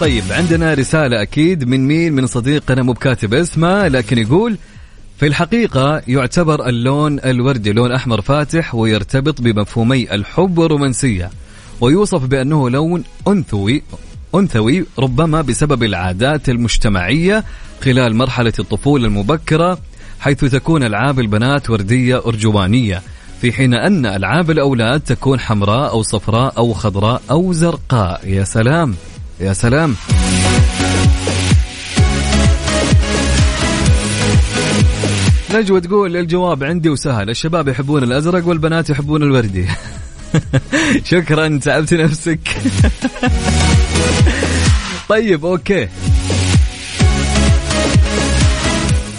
طيب 0.00 0.24
عندنا 0.30 0.74
رسالة 0.74 1.22
أكيد 1.22 1.64
من 1.64 1.86
مين 1.86 2.12
من 2.12 2.26
صديقنا 2.26 2.82
مو 2.82 2.92
بكاتب 2.92 3.34
اسمه 3.34 3.88
لكن 3.88 4.18
يقول 4.18 4.56
في 5.18 5.26
الحقيقة 5.26 6.02
يعتبر 6.08 6.68
اللون 6.68 7.18
الوردي 7.20 7.72
لون 7.72 7.92
أحمر 7.92 8.20
فاتح 8.20 8.74
ويرتبط 8.74 9.40
بمفهومي 9.40 10.14
الحب 10.14 10.58
والرومانسية 10.58 11.30
ويوصف 11.80 12.24
بأنه 12.24 12.70
لون 12.70 13.04
أنثوي 13.28 13.82
أنثوي 14.34 14.84
ربما 14.98 15.40
بسبب 15.42 15.82
العادات 15.82 16.48
المجتمعية 16.48 17.44
خلال 17.84 18.16
مرحلة 18.16 18.52
الطفولة 18.58 19.06
المبكرة 19.06 19.78
حيث 20.20 20.44
تكون 20.44 20.82
ألعاب 20.82 21.20
البنات 21.20 21.70
وردية 21.70 22.26
أرجوانية 22.26 23.02
في 23.42 23.52
حين 23.52 23.74
أن 23.74 24.06
ألعاب 24.06 24.50
الأولاد 24.50 25.00
تكون 25.00 25.40
حمراء 25.40 25.90
أو 25.90 26.02
صفراء 26.02 26.56
أو 26.58 26.72
خضراء 26.72 27.22
أو 27.30 27.52
زرقاء. 27.52 28.20
يا 28.24 28.44
سلام. 28.44 28.94
يا 29.40 29.52
سلام. 29.52 29.94
نجوى 35.54 35.80
تقول 35.80 36.16
الجواب 36.16 36.64
عندي 36.64 36.88
وسهل. 36.88 37.30
الشباب 37.30 37.68
يحبون 37.68 38.02
الأزرق 38.02 38.46
والبنات 38.46 38.90
يحبون 38.90 39.22
الوردي. 39.22 39.66
شكرا. 41.10 41.58
تعبت 41.62 41.94
نفسك. 41.94 42.40
طيب 45.08 45.44
أوكي. 45.44 45.88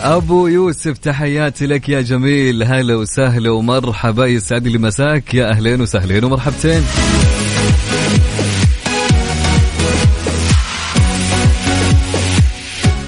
أبو 0.04 0.48
يوسف 0.48 0.98
تحياتي 0.98 1.66
لك 1.66 1.90
يا 1.90 2.02
جميل. 2.02 2.64
هلا 2.64 2.96
وسهلا 2.96 3.52
ومرحبا. 3.52 4.26
يسعد 4.26 4.68
لي 4.68 4.78
مساك. 4.78 5.34
يا 5.34 5.50
أهلين 5.52 5.82
وسهلين 5.82 6.24
ومرحبتين. 6.24 6.84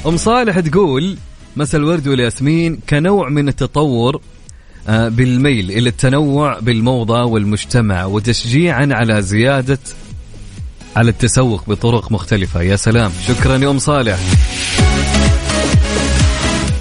أم 0.06 0.18
صالح 0.18 0.60
تقول 0.60 1.18
مسا 1.56 1.78
الورد 1.78 2.08
والياسمين. 2.08 2.80
كنوع 2.90 3.30
من 3.30 3.48
التطور 3.48 4.22
آه، 4.88 5.10
بالميل 5.10 5.72
إلى 5.72 5.90
التنوع 5.90 6.60
بالموضة 6.60 7.24
والمجتمع 7.24 8.06
وتشجيعا 8.06 8.90
على 8.92 9.22
زيادة 9.22 9.80
على 10.96 11.10
التسوق 11.10 11.70
بطرق 11.70 12.12
مختلفة. 12.12 12.62
يا 12.62 12.76
سلام. 12.76 13.12
شكرا 13.28 13.58
يا 13.58 13.70
أم 13.70 13.80
صالح. 13.80 14.20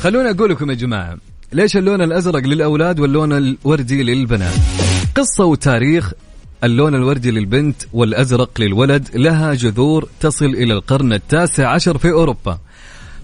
خلوني 0.05 0.31
أقول 0.31 0.51
لكم 0.51 0.71
يا 0.71 0.75
جماعة 0.75 1.17
ليش 1.53 1.77
اللون 1.77 2.03
الأزرق 2.03 2.43
للأولاد 2.43 3.01
واللون 3.01 3.33
الوردي 3.33 4.03
للبنات؟ 4.03 4.55
قصة 5.15 5.45
وتاريخ 5.45 6.13
اللون 6.65 6.95
الوردي 6.95 7.31
للبنت 7.31 7.83
والأزرق 7.93 8.61
للولد 8.61 9.09
لها 9.15 9.55
جذور 9.55 10.09
تصل 10.21 10.45
إلى 10.47 10.75
القرن 10.75 11.13
التاسع 11.13 11.69
عشر 11.69 11.99
في 11.99 12.11
أوروبا. 12.11 12.59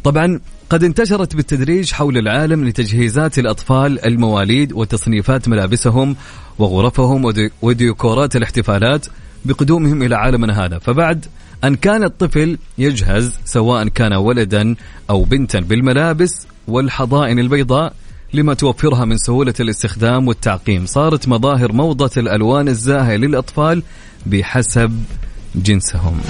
طبعا 0.05 0.41
قد 0.71 0.85
انتشرت 0.85 1.37
بالتدريج 1.37 1.93
حول 1.93 2.19
العالم 2.19 2.65
لتجهيزات 2.65 3.39
الأطفال 3.39 4.07
المواليد 4.07 4.73
وتصنيفات 4.73 5.49
ملابسهم 5.49 6.17
وغرفهم 6.59 7.33
وديكورات 7.63 8.37
الاحتفالات 8.37 9.07
بقدومهم 9.45 10.03
إلى 10.03 10.17
عالمنا 10.17 10.65
هذا. 10.67 10.79
فبعد 10.79 11.27
أن 11.65 11.77
كان 11.77 12.05
الطفل 12.05 12.59
يجهز 12.79 13.39
سواء 13.45 13.89
كان 13.89 14.13
ولدا 14.13 14.75
أو 15.11 15.25
بنتا 15.25 15.61
بالملابس 15.61 16.47
والحضائن 16.71 17.39
البيضاء 17.39 17.93
لما 18.35 18.55
توفرها 18.55 19.05
من 19.05 19.17
سهولة 19.17 19.55
الاستخدام 19.61 20.29
والتعقيم. 20.29 20.87
صارت 20.87 21.29
مظاهر 21.29 21.73
موضة 21.73 22.11
الألوان 22.17 22.69
الزاهية 22.69 23.17
للأطفال 23.17 23.83
بحسب 24.27 25.03
جنسهم. 25.55 26.21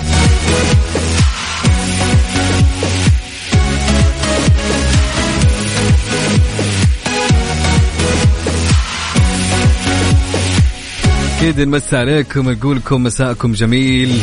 أكيد 11.37 11.61
نمسي 11.61 11.96
عليكم 11.96 12.50
نقول 12.50 12.76
لكم 12.76 13.03
مساءكم 13.03 13.53
جميل. 13.53 14.20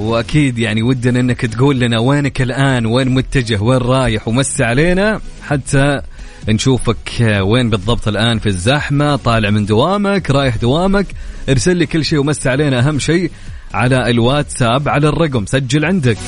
وأكيد 0.00 0.58
يعني 0.58 0.82
ودنا 0.82 1.20
إنك 1.20 1.40
تقول 1.40 1.80
لنا 1.80 1.98
وينك 1.98 2.42
الآن؟ 2.42 2.86
وين 2.86 3.08
متجه؟ 3.08 3.62
وين 3.62 3.78
رايح؟ 3.78 4.28
ومسي 4.28 4.64
علينا 4.64 5.20
حتى 5.42 6.00
نشوفك 6.48 7.40
وين 7.40 7.70
بالضبط 7.70 8.08
الآن 8.08 8.38
في 8.38 8.46
الزحمة 8.46 9.16
طالع 9.16 9.50
من 9.50 9.66
دوامك 9.66 10.30
رايح 10.30 10.56
دوامك. 10.56 11.06
ارسل 11.48 11.76
لي 11.76 11.86
كل 11.86 12.04
شيء 12.04 12.18
ومسي 12.18 12.48
علينا 12.48 12.78
أهم 12.78 12.98
شيء 12.98 13.30
على 13.74 14.10
الواتساب 14.10 14.88
على 14.88 15.08
الرقم. 15.08 15.46
سجل 15.46 15.84
عندك. 15.84 16.18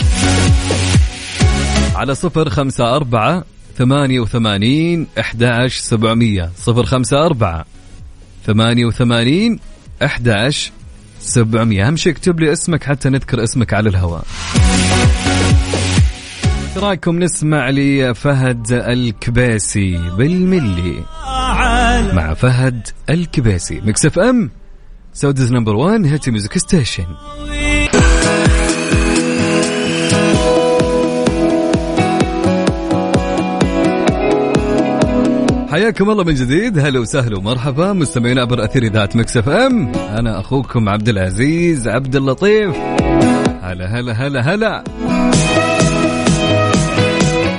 على 1.95 2.15
صفر 2.15 2.51
خمسة 2.51 2.97
أربعة 2.97 3.45
ثمانية 3.77 4.21
وثمانين 4.21 5.07
أحداش 5.21 5.79
سبعمية. 5.79 6.51
صفر 6.57 6.85
خمسة 6.85 7.27
أربعة 7.27 7.65
ثمانية 8.47 8.85
وثمانين 8.85 9.59
أحداش 10.05 10.73
700 11.23 11.87
أهم 11.87 11.97
شيء 11.97 12.13
اكتب 12.13 12.41
لي 12.41 12.53
اسمك 12.53 12.85
حتى 12.85 13.09
نذكر 13.09 13.43
اسمك 13.45 13.75
على 13.75 13.89
الهواء. 13.89 14.25
رأيكم 16.77 17.19
نسمع 17.19 17.71
لي 17.71 18.15
فهد 18.15 18.73
الكباسي 18.73 19.99
بالملي؟ 20.19 21.05
مع 22.13 22.35
فهد 22.35 22.89
الكباسي. 23.11 23.81
Mix 23.81 24.07
FM. 24.07 24.51
Saudi's 25.15 25.53
number 25.53 25.77
1 25.77 26.07
hit 26.07 26.31
music 26.31 26.59
station. 26.59 27.07
حياكم 35.73 36.11
الله 36.11 36.25
من 36.25 36.35
جديد. 36.35 36.79
هلا 36.79 37.01
وسهلا 37.01 37.39
ومرحبا. 37.39 37.93
مستمعين 37.93 38.39
عبر 38.39 38.65
أثير 38.65 38.83
إذاعة 38.83 39.09
Mix 39.15 39.37
FM. 39.37 39.93
أنا 39.95 40.41
أخوكم 40.41 40.89
عبد 40.89 41.09
العزيز 41.09 41.89
عبد 41.89 42.17
اللطيف. 42.17 42.77
هلا 43.63 44.01
هلا 44.01 44.13
هلا 44.13 44.55
هلا. 44.55 44.85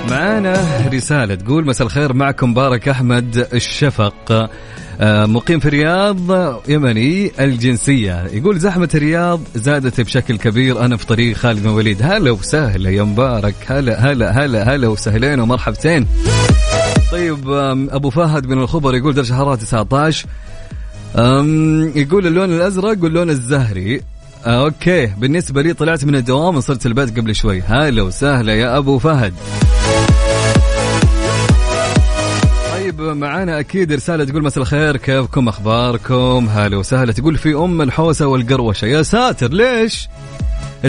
معانا 0.10 0.64
رسالة 0.94 1.36
تقول 1.36 1.66
مساء 1.66 1.88
الخير 1.88 2.14
معكم 2.14 2.54
مبارك 2.54 2.90
أحمد 2.90 3.48
الشفق. 3.54 4.50
آه، 5.02 5.26
مقيم 5.26 5.60
في 5.60 5.66
الرياض 5.66 6.20
يمني 6.70 7.32
الجنسية. 7.40 8.24
يقول 8.34 8.60
زحمة 8.60 8.90
الرياض 8.96 9.42
زادت 9.56 10.02
بشكل 10.02 10.38
كبير. 10.38 10.86
أنا 10.86 10.98
في 10.98 11.06
طريق 11.06 11.36
خالد 11.36 11.64
بن 11.64 11.70
وليد. 11.70 12.02
هلا 12.02 12.32
وسهلا 12.32 12.90
يا 12.90 13.04
مبارك. 13.04 13.56
هلا 13.68 14.12
هلا 14.12 14.32
هلا 14.32 14.76
هلا 14.76 14.88
وسهلين 14.88 15.40
ومرحبتين. 15.40 16.08
طيب 17.14 17.50
أبو 17.92 18.10
فهد 18.10 18.48
من 18.48 18.60
الخبر 18.60 18.96
يقول 18.96 19.14
درجة 19.14 19.34
حرارة 19.34 19.56
19 19.56 20.26
أم 21.16 21.92
يقول 21.96 22.28
اللون 22.28 22.54
الأزرق 22.54 23.04
واللون 23.04 23.30
الزهري. 23.30 24.02
آه، 24.46 24.66
okay. 24.66 25.06
بالنسبة 25.06 25.62
لي 25.62 25.74
طلعت 25.74 26.06
من 26.06 26.16
الدوام 26.16 26.58
وصلت 26.58 26.86
البيت 26.86 27.20
قبل 27.20 27.36
شوي. 27.36 27.62
هلا 27.62 28.02
وسهلا 28.04 28.54
يا 28.54 28.78
أبو 28.78 29.00
فهد. 29.00 29.34
طيب 32.74 33.02
معانا 33.02 33.60
أكيد 33.60 33.94
رسالة 33.94 34.24
تقول 34.26 34.44
مساء 34.44 34.62
الخير 34.62 34.98
كيفكم 34.98 35.48
أخباركم؟ 35.48 36.48
هلا 36.50 36.78
وسهلا. 36.78 37.12
تقول 37.12 37.38
في 37.38 37.56
أم 37.56 37.82
الحوسة 37.82 38.28
والقروشة. 38.28 38.86
يا 38.86 39.02
ساتر 39.02 39.54
ليش؟ 39.54 40.10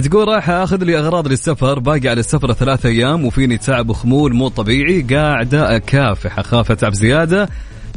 تقول 0.01 0.29
رايحة 0.29 0.65
آخذ 0.65 0.85
لي 0.85 0.99
أغراض 0.99 1.29
للسفر 1.29 1.79
باقي 1.79 2.09
على 2.09 2.21
السفر 2.21 2.53
ثلاثة 2.53 2.89
أيام 2.89 3.25
وفيني 3.25 3.59
تعب 3.59 3.91
وخمول 3.91 4.35
مو 4.35 4.49
طبيعي 4.49 5.03
قاعدة 5.03 5.77
أكافح 5.77 6.39
أخاف 6.39 6.71
أتعب 6.71 6.95
زيادة. 6.95 7.49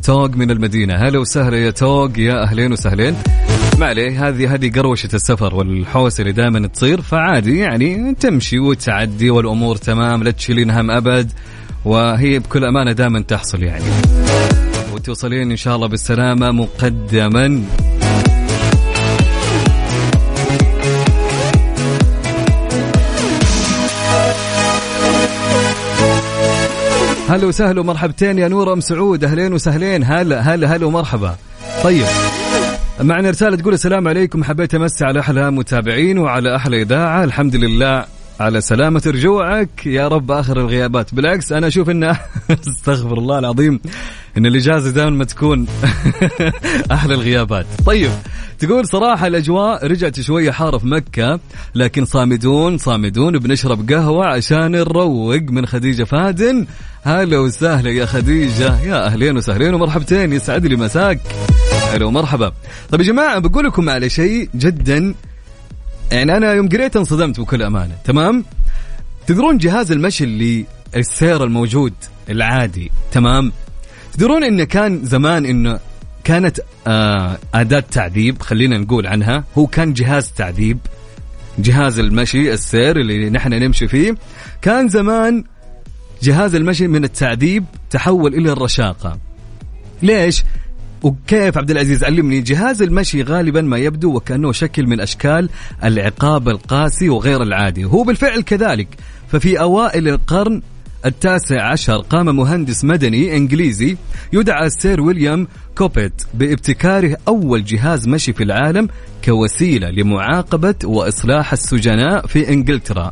توق 0.03 0.29
من 0.29 0.51
المدينة. 0.51 0.95
هلا 0.95 1.19
وسهلا 1.19 1.57
يا 1.57 1.71
توق 1.71 2.19
يا 2.19 2.43
أهلين 2.43 2.71
وسهلين. 2.71 3.15
ما 3.79 3.85
عليه 3.85 4.27
هذه 4.27 4.53
هذه 4.53 4.71
قروشة 4.71 5.09
السفر 5.13 5.55
والحوسة 5.55 6.21
اللي 6.21 6.33
دائما 6.33 6.67
تصير. 6.67 7.01
فعادي 7.01 7.57
يعني 7.57 8.15
تمشي 8.19 8.59
وتعدي 8.59 9.29
والأمور 9.29 9.75
تمام 9.75 10.23
لا 10.23 10.31
تشيلين 10.31 10.71
هم 10.71 10.91
أبد. 10.91 11.31
وهي 11.85 12.39
بكل 12.39 12.63
أمانة 12.63 12.91
دائما 12.91 13.21
تحصل 13.21 13.63
يعني. 13.63 13.85
وتوصلين 14.93 15.51
إن 15.51 15.57
شاء 15.57 15.75
الله 15.75 15.87
بالسلامة 15.87 16.51
مقدما. 16.51 17.63
هلا 27.37 27.47
وسهلا 27.47 27.79
ومرحبتين 27.79 28.37
يا 28.37 28.47
نور 28.47 28.73
أم 28.73 28.79
سعود. 28.79 29.23
أهلين 29.23 29.53
وسهلين. 29.53 30.03
هلا 30.03 30.39
هلا 30.39 30.75
هلا 30.75 30.85
ومرحبا. 30.85 31.35
طيب 31.83 32.05
معنا 33.01 33.29
رسالة 33.29 33.55
تقول 33.55 33.73
السلام 33.73 34.07
عليكم. 34.07 34.43
حبيت 34.43 34.75
أمسي 34.75 35.05
على 35.05 35.19
أحلى 35.19 35.51
متابعين 35.51 36.17
وعلى 36.17 36.55
أحلى 36.55 36.81
إذاعة. 36.81 37.23
الحمد 37.23 37.55
لله 37.55 38.05
على 38.39 38.61
سلامة 38.61 39.01
رجوعك 39.07 39.85
يا 39.85 40.07
رب 40.07 40.31
آخر 40.31 40.59
الغيابات. 40.59 41.13
بالعكس 41.15 41.51
أنا 41.51 41.67
أشوف 41.67 41.89
أن 41.89 42.03
أستغفر 42.49 43.17
الله 43.17 43.39
العظيم 43.39 43.79
أن 44.37 44.45
الإجازة 44.45 44.91
دائما 44.91 45.09
ما 45.09 45.23
تكون 45.25 45.67
أحلى 46.91 47.13
الغيابات. 47.13 47.65
طيب 47.85 48.11
تقول 48.59 48.87
صراحة 48.87 49.27
الأجواء 49.27 49.87
رجعت 49.87 50.19
شوية 50.19 50.51
حارة 50.51 50.77
في 50.77 50.87
مكة 50.87 51.39
لكن 51.75 52.05
صامدون 52.05 52.77
صامدون 52.77 53.39
بنشرب 53.39 53.91
قهوة 53.91 54.25
عشان 54.25 54.71
نروق 54.71 55.41
من 55.41 55.65
خديجة 55.65 56.03
فادن 56.03 56.67
هلا 57.03 57.39
وسهلا 57.39 57.89
يا 57.89 58.05
خديجة. 58.05 58.81
يا 58.81 59.05
أهلين 59.05 59.37
وسهلين 59.37 59.73
ومرحبتين 59.73 60.33
يسعد 60.33 60.65
لي 60.65 60.75
مساك. 60.75 61.19
هلا 61.93 62.05
ومرحبا. 62.05 62.51
طيب 62.91 63.01
يا 63.01 63.05
جماعة 63.05 63.39
بقول 63.39 63.65
لكم 63.65 63.89
على 63.89 64.09
شيء 64.09 64.49
جدا 64.55 65.13
يعني 66.11 66.37
أنا 66.37 66.53
يوم 66.53 66.69
قريت 66.69 66.95
انصدمت 66.95 67.39
بكل 67.39 67.63
أمانة. 67.63 67.95
تمام؟ 68.03 68.45
تدرون 69.27 69.57
جهاز 69.57 69.91
المشي 69.91 70.23
اللي 70.23 70.65
السير 70.95 71.43
الموجود 71.43 71.93
العادي. 72.29 72.91
تمام؟ 73.11 73.51
تدرون 74.13 74.43
انه 74.43 74.63
كان 74.63 75.05
زمان 75.05 75.45
انه 75.45 75.79
كانت 76.23 76.59
آه 76.87 77.37
أداة 77.53 77.79
تعذيب 77.79 78.41
خلينا 78.41 78.77
نقول 78.77 79.07
عنها 79.07 79.43
هو 79.57 79.67
كان 79.67 79.93
جهاز 79.93 80.31
تعذيب. 80.31 80.77
جهاز 81.59 81.99
المشي 81.99 82.53
السير 82.53 82.99
اللي 82.99 83.29
نحن 83.29 83.53
نمشي 83.53 83.87
فيه 83.87 84.15
كان 84.61 84.89
زمان 84.89 85.43
جهاز 86.21 86.55
المشي 86.55 86.87
من 86.87 87.03
التعذيب 87.03 87.65
تحول 87.89 88.33
إلى 88.33 88.51
الرشاقة. 88.51 89.17
ليش؟ 90.01 90.43
وكيف 91.03 91.57
عبد 91.57 91.71
العزيز 91.71 92.03
علمني 92.03 92.41
جهاز 92.41 92.81
المشي 92.81 93.23
غالبا 93.23 93.61
ما 93.61 93.77
يبدو 93.77 94.15
وكأنه 94.15 94.51
شكل 94.51 94.87
من 94.87 94.99
أشكال 94.99 95.49
العقاب 95.83 96.49
القاسي 96.49 97.09
وغير 97.09 97.43
العادي. 97.43 97.85
هو 97.85 98.03
بالفعل 98.03 98.41
كذلك. 98.41 98.87
ففي 99.27 99.59
أوائل 99.59 100.07
القرن 100.07 100.61
التاسع 101.05 101.71
عشر 101.71 101.97
قام 101.97 102.35
مهندس 102.35 102.83
مدني 102.83 103.37
إنجليزي 103.37 103.97
يدعى 104.33 104.69
سير 104.69 105.01
ويليام 105.01 105.47
كوبيت 105.77 106.21
بابتكاره 106.33 107.17
أول 107.27 107.63
جهاز 107.63 108.07
مشي 108.07 108.33
في 108.33 108.43
العالم 108.43 108.87
كوسيلة 109.25 109.89
لمعاقبة 109.89 110.75
وإصلاح 110.83 111.51
السجناء 111.51 112.27
في 112.27 112.49
إنجلترا. 112.49 113.11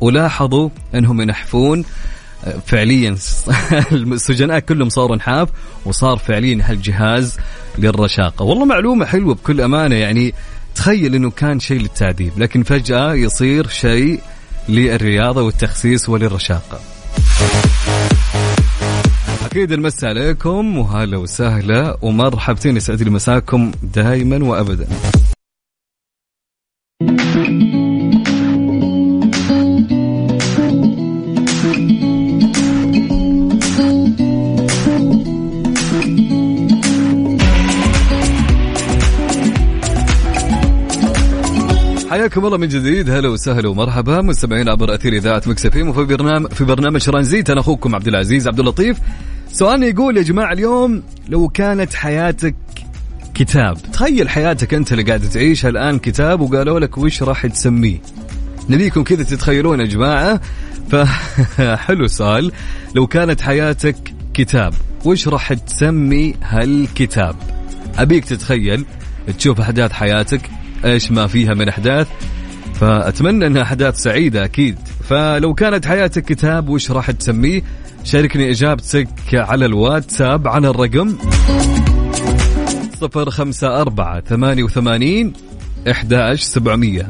ولاحظوا 0.00 0.68
أنهم 0.94 1.20
ينحفون 1.20 1.84
فعليا 2.66 3.10
السجناء 3.92 4.58
كلهم 4.58 4.88
صاروا 4.88 5.16
نحاف 5.16 5.48
وصار 5.84 6.18
فعليا 6.18 6.60
هالجهاز 6.64 7.36
للرشاقة. 7.78 8.44
والله 8.44 8.64
معلومة 8.64 9.04
حلوة 9.04 9.34
بكل 9.34 9.60
أمانة 9.60 9.96
يعني 9.96 10.34
تخيل 10.74 11.14
إنه 11.14 11.30
كان 11.30 11.60
شيء 11.60 11.80
للتعذيب 11.80 12.32
لكن 12.36 12.62
فجأة 12.62 13.14
يصير 13.14 13.68
شيء 13.68 14.20
للرياضة 14.68 15.42
والتخسيس 15.42 16.08
وللرشاقة. 16.08 16.80
أكيد 19.46 19.72
نمسي 19.72 20.06
عليكم 20.06 20.78
وهلا 20.78 21.16
وسهلا 21.16 21.98
ومرحبتين 22.02 22.76
يسعد 22.76 23.02
لي 23.02 23.10
مساكم 23.10 23.72
دائما 23.82 24.44
وابدا. 24.44 24.88
حياكم 42.28 42.46
الله 42.46 42.58
من 42.58 42.68
جديد. 42.68 43.10
هلا 43.10 43.28
وسهلا 43.28 43.68
ومرحبا. 43.68 44.20
مستمعين 44.20 44.68
عبر 44.68 44.94
أثير 44.94 45.12
إذاعة 45.12 45.42
مكسفين 45.46 45.88
وفي 45.88 46.04
برنامج 46.04 46.52
في 46.52 46.64
برنامج 46.64 47.04
ترانزيت 47.04 47.50
أنا 47.50 47.60
أخوكم 47.60 47.94
عبد 47.94 48.08
العزيز 48.08 48.48
عبد 48.48 48.60
اللطيف. 48.60 48.98
سؤالنا 49.52 49.86
يقول 49.86 50.16
يا 50.16 50.22
جماعة 50.22 50.52
اليوم 50.52 51.02
لو 51.28 51.48
كانت 51.48 51.94
حياتك 51.94 52.54
كتاب 53.34 53.76
تخيل 53.92 54.28
حياتك 54.28 54.74
أنت 54.74 54.92
اللي 54.92 55.02
قاعد 55.02 55.20
تعيشها 55.20 55.68
الآن 55.68 55.98
كتاب 55.98 56.40
وقالوا 56.40 56.80
لك 56.80 56.98
وش 56.98 57.22
راح 57.22 57.46
تسميه؟ 57.46 57.98
نبيكم 58.70 59.02
كذا 59.02 59.22
تتخيلون 59.22 59.80
يا 59.80 59.86
جماعة. 59.86 60.40
فحلو 60.90 62.06
سؤال 62.20 62.52
لو 62.94 63.06
كانت 63.06 63.40
حياتك 63.40 64.14
كتاب 64.34 64.74
وش 65.04 65.28
راح 65.28 65.52
تسمي 65.52 66.34
هالكتاب؟ 66.42 67.36
أبيك 67.98 68.24
تتخيل. 68.24 68.84
تشوف 69.38 69.60
أحداث 69.60 69.92
حياتك 69.92 70.50
إيش 70.84 71.10
ما 71.10 71.26
فيها 71.26 71.54
من 71.54 71.68
أحداث 71.68 72.08
فأتمنى 72.74 73.46
إنها 73.46 73.62
أحداث 73.62 73.96
سعيدة 73.96 74.44
أكيد. 74.44 74.78
فلو 75.08 75.54
كانت 75.54 75.86
حياتك 75.86 76.24
كتاب 76.24 76.68
وش 76.68 76.90
راح 76.90 77.10
تسميه؟ 77.10 77.62
شاركني 78.04 78.50
إجابتك 78.50 79.08
على 79.32 79.66
الواتساب 79.66 80.48
على 80.48 80.68
الرقم 80.68 81.16
صفر 83.00 83.30
خمسة 83.30 83.80
أربعة 83.80 84.20
ثمانية 84.20 84.62
وثمانين 84.62 85.32
إحداش 85.90 86.42
سبعمية. 86.42 87.06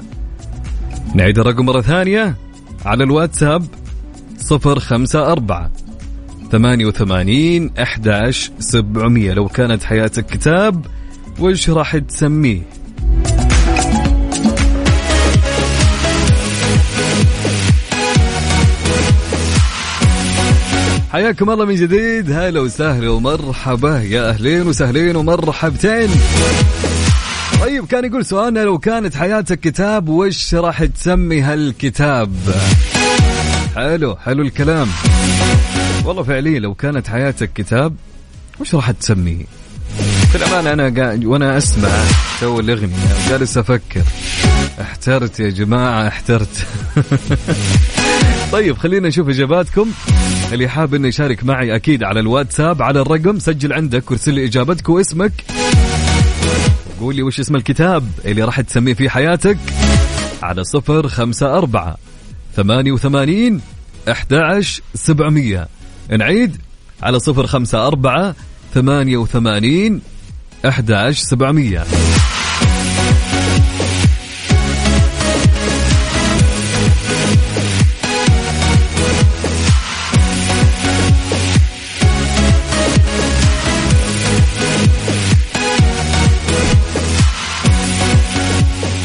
نعيد 1.15 1.39
الرقم 1.39 1.65
مرة 1.67 1.81
ثانية 1.81 2.37
على 2.85 3.05
الواتساب 3.05 3.65
صفر 4.39 4.79
خمسة 4.79 5.33
أربعة 5.33 5.71
ثمانية 6.53 6.87
وثمانين 6.87 7.71
إحداش 7.83 8.51
سبعمية. 8.59 9.33
لو 9.33 9.49
كانت 9.49 9.83
حياتك 9.83 10.27
كتاب 10.27 10.87
وش 11.41 11.71
راح 11.71 11.97
تسميه؟ 11.97 12.63
حياكم 21.13 21.51
الله 21.51 21.65
من 21.65 21.75
جديد. 21.75 22.33
هلا 22.33 22.61
وسهلا 22.61 23.09
ومرحبا. 23.11 24.03
يا 24.03 24.31
أهلين 24.31 24.67
وسهلين 24.67 25.17
ومرحبتين. 25.17 26.09
طيب 27.61 27.87
كان 27.87 28.05
يقول 28.05 28.25
سؤالنا 28.25 28.61
لو 28.61 28.79
كانت 28.79 29.15
حياتك 29.15 29.61
كتاب 29.61 30.09
وش 30.09 30.55
راح 30.55 30.85
تسمي 30.85 31.41
هالكتاب؟ 31.41 32.33
حلو 33.77 34.17
حلو 34.17 34.43
الكلام. 34.43 34.89
والله 36.05 36.23
فعليا 36.23 36.59
لو 36.61 36.75
كانت 36.75 37.09
حياتك 37.09 37.53
كتاب 37.53 37.95
وش 38.61 38.75
راح 38.75 38.91
تسميه؟ 38.91 39.45
في 40.31 40.35
الأمانة 40.35 40.73
أنا 40.73 41.03
قاعد 41.03 41.25
وأنا 41.25 41.57
أسمع 41.57 41.89
تو 42.41 42.61
الأغنية 42.61 43.29
جالس 43.29 43.59
أفكر. 43.59 44.03
احترت 44.81 45.41
يا 45.41 45.51
جماعة 45.51 46.09
احترت. 46.09 46.67
طيب 48.53 48.79
خلينا 48.79 49.09
نشوف 49.09 49.29
إجاباتكم. 49.29 49.91
اللي 50.53 50.69
حاب 50.69 50.95
إنه 50.95 51.09
يشارك 51.09 51.45
معي 51.45 51.77
أكيد 51.77 52.03
على 52.03 52.21
الواتساب 52.21 52.83
على 52.83 53.01
الرقم 53.01 53.39
سجل 53.39 53.73
عندك 53.73 54.11
وارسل 54.11 54.35
لي 54.35 54.45
إجابتك 54.45 54.89
واسمك. 54.89 55.33
قول 57.01 57.17
لي 57.17 57.23
وش 57.23 57.41
اسم 57.41 57.57
الكتاب 57.57 58.09
اللي 58.25 58.43
راح 58.43 58.61
تسميه 58.61 58.95
في 58.95 59.11
حياتك. 59.11 59.59
على 60.43 60.65
صفر 60.65 61.09
خمسة 61.09 61.59
أربعة 61.59 61.97
ثمانية 62.57 62.93
وثمانين 62.93 63.61
أحد 64.11 64.65
سبعمية. 64.95 65.69
نعيد 66.11 66.57
على 67.03 67.19
صفر 67.19 67.47
خمسة 67.47 67.87
أربعة 67.87 68.35
ثمانية 68.75 69.17
وثمانين 69.17 70.01
أحد 70.67 70.93
سبعمية. 71.13 71.85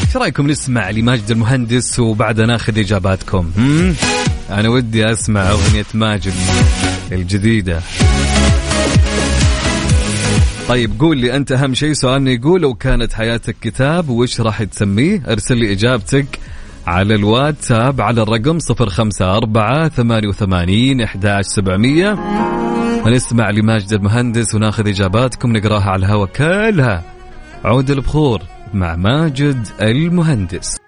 إيش 0.06 0.16
رأيكم 0.16 0.46
نسمع 0.46 0.90
لماجد 0.90 1.30
المهندس 1.30 1.98
وبعدها 1.98 2.46
ناخذ 2.46 2.78
إجاباتكم؟ 2.78 3.50
هم؟ 3.56 3.94
أنا 4.50 4.68
ودي 4.68 5.12
أسمع 5.12 5.50
أغنية 5.50 5.86
ماجد 5.94 6.34
الجديدة. 7.12 7.80
طيب 10.68 11.00
قول 11.00 11.18
لي 11.18 11.36
أنت 11.36 11.52
أهم 11.52 11.74
شيء 11.74 11.92
سؤالنا 11.92 12.30
يقول 12.30 12.62
لو 12.62 12.74
كانت 12.74 13.12
حياتك 13.12 13.56
كتاب 13.60 14.08
وش 14.08 14.40
راح 14.40 14.62
تسميه؟ 14.62 15.22
ارسل 15.28 15.56
لي 15.56 15.72
إجابتك 15.72 16.38
على 16.86 17.14
الواتساب 17.14 18.00
على 18.00 18.22
الرقم 18.22 18.58
054 18.70 19.88
88 19.88 21.00
11700 21.00 22.18
ونسمع 23.06 23.50
لماجد 23.50 23.92
المهندس 23.92 24.54
وناخذ 24.54 24.88
إجاباتكم 24.88 25.56
نقراها 25.56 25.90
على 25.90 26.06
الهواء 26.06 26.28
كلها. 26.28 27.02
عود 27.64 27.90
البخور 27.90 28.42
مع 28.74 28.96
ماجد 28.96 29.66
المهندس. 29.80 30.83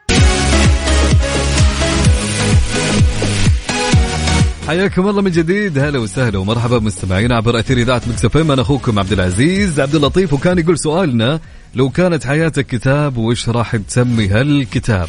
حياكم 4.66 5.08
الله 5.08 5.22
من 5.22 5.30
جديد. 5.30 5.78
هلا 5.78 5.98
وسهلا 5.98 6.38
ومرحبا 6.38 6.78
بمستمعينا 6.78 7.36
عبر 7.36 7.58
أثير 7.58 7.78
إذاعة 7.78 8.02
مكس 8.08 8.24
إف 8.24 8.36
أنا 8.36 8.62
أخوكم 8.62 8.98
عبد 8.98 9.12
العزيز 9.12 9.80
عبد 9.80 9.94
اللطيف 9.94 10.32
وكان 10.32 10.58
يقول 10.58 10.78
سؤالنا 10.78 11.40
لو 11.74 11.90
كانت 11.90 12.26
حياتك 12.26 12.66
كتاب 12.66 13.16
وش 13.16 13.48
راح 13.48 13.76
تسمي 13.76 14.28
هالكتاب؟ 14.28 15.08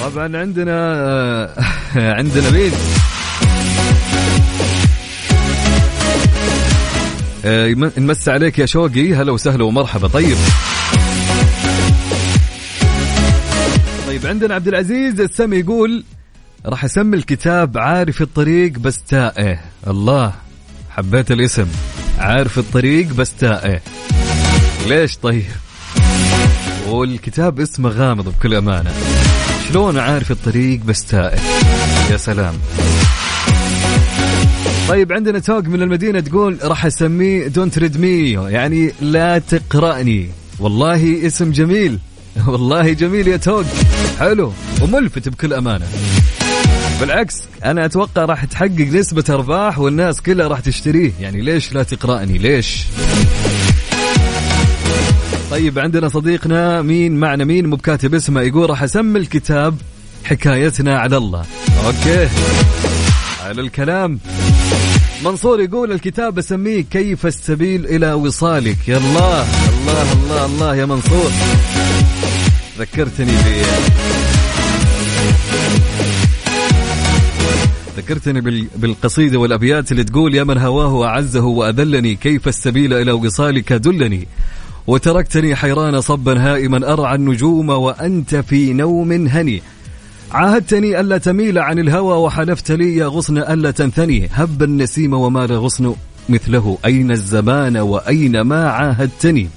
طبعا 0.00 0.36
عندنا 0.36 1.50
عندنا 2.18 2.50
مين؟ 2.50 2.72
آه، 7.44 7.90
نمس 7.98 8.28
عليك 8.28 8.58
يا 8.58 8.66
شوقي. 8.66 9.14
هلا 9.14 9.32
وسهلا 9.32 9.64
ومرحبا. 9.64 10.08
طيب. 10.08 10.36
طيب 14.06 14.26
عندنا 14.26 14.54
عبد 14.54 14.68
العزيز 14.68 15.20
السمي 15.20 15.56
يقول 15.56 16.04
راح 16.66 16.84
اسمي 16.84 17.16
الكتاب 17.16 17.78
عارف 17.78 18.22
الطريق 18.22 18.78
بس 18.78 19.02
تائه. 19.02 19.60
الله 19.86 20.32
حبيت 20.90 21.30
الاسم. 21.30 21.66
عارف 22.18 22.58
الطريق 22.58 23.14
بس 23.14 23.32
تائه. 23.34 23.80
ليش 24.86 25.16
طيب؟ 25.16 25.44
والكتاب 26.88 27.60
اسمه 27.60 27.88
غامض 27.88 28.28
بكل 28.28 28.54
أمانة. 28.54 28.92
شلون 29.68 29.98
عارف 29.98 30.30
الطريق 30.30 30.80
بس 30.80 31.04
تائه؟ 31.04 31.40
يا 32.10 32.16
سلام. 32.16 32.54
طيب 34.88 35.12
عندنا 35.12 35.38
توق 35.38 35.64
من 35.64 35.82
المدينة 35.82 36.20
تقول 36.20 36.58
راح 36.62 36.86
أسميه 36.86 37.48
don't 37.48 37.78
read 37.78 38.00
me 38.00 38.30
يعني 38.30 38.92
لا 39.00 39.38
تقرأني. 39.38 40.30
والله 40.58 41.26
اسم 41.26 41.50
جميل. 41.50 41.98
والله 42.48 42.92
جميل 42.92 43.28
يا 43.28 43.36
توق. 43.36 43.64
حلو. 44.18 44.52
وملفت 44.82 45.28
بكل 45.28 45.52
أمانة. 45.52 45.86
بالعكس 47.00 47.42
أنا 47.64 47.84
أتوقع 47.84 48.24
راح 48.24 48.44
تحقق 48.44 48.80
نسبة 48.80 49.24
أرباح 49.30 49.78
والناس 49.78 50.22
كلها 50.22 50.48
راح 50.48 50.60
تشتريه. 50.60 51.12
يعني 51.20 51.40
ليش 51.40 51.72
لا 51.72 51.82
تقرأني؟ 51.82 52.38
ليش؟ 52.38 52.82
طيب 55.50 55.78
عندنا 55.78 56.08
صديقنا 56.08 56.82
مين 56.82 57.16
معنا؟ 57.16 57.44
مين 57.44 57.66
مو 57.66 57.76
بكاتب 57.76 58.14
اسمه؟ 58.14 58.40
يقول 58.40 58.70
راح 58.70 58.82
أسمي 58.82 59.18
الكتاب 59.18 59.76
حكايتنا 60.24 60.98
على 60.98 61.16
الله. 61.16 61.44
أوكي. 61.86 62.28
على 63.44 63.60
الكلام. 63.60 64.18
منصور 65.24 65.60
يقول 65.60 65.92
الكتاب 65.92 66.38
أسميه 66.38 66.84
كيف 66.90 67.26
السبيل 67.26 67.86
إلى 67.86 68.12
وصالك. 68.12 68.88
يا 68.88 68.96
الله 68.96 69.46
الله 69.68 70.12
الله 70.12 70.44
الله 70.46 70.76
يا 70.76 70.86
منصور. 70.86 71.30
ذكرتني 72.78 73.32
ب 73.32 74.25
ذكرتني 77.96 78.40
بالقصيدة 78.76 79.38
والأبيات 79.38 79.92
اللي 79.92 80.04
تقول 80.04 80.34
يا 80.34 80.44
من 80.44 80.58
هواه 80.58 81.06
أعزه 81.06 81.44
وأذلني 81.44 82.14
كيف 82.14 82.48
السبيل 82.48 82.94
إلى 82.94 83.12
وصالك 83.12 83.72
دلني؟ 83.72 84.28
وتركتني 84.86 85.56
حيران 85.56 86.00
صبا 86.00 86.40
هائما 86.40 86.92
أرعى 86.92 87.14
النجوم 87.14 87.68
وأنت 87.68 88.34
في 88.36 88.72
نوم 88.72 89.12
هني. 89.12 89.62
عاهدتني 90.32 91.00
ألا 91.00 91.18
تميل 91.18 91.58
عن 91.58 91.78
الهوى 91.78 92.16
وحلفت 92.16 92.72
لي 92.72 92.96
يا 92.96 93.06
غصن 93.06 93.38
ألا 93.38 93.70
تنثني. 93.70 94.28
هب 94.32 94.62
النسيم 94.62 95.12
ومال 95.12 95.52
غصن 95.52 95.94
مثله 96.28 96.78
أين 96.84 97.10
الزمان 97.10 97.76
وأين 97.76 98.40
ما 98.40 98.70
عاهدتني؟ 98.70 99.48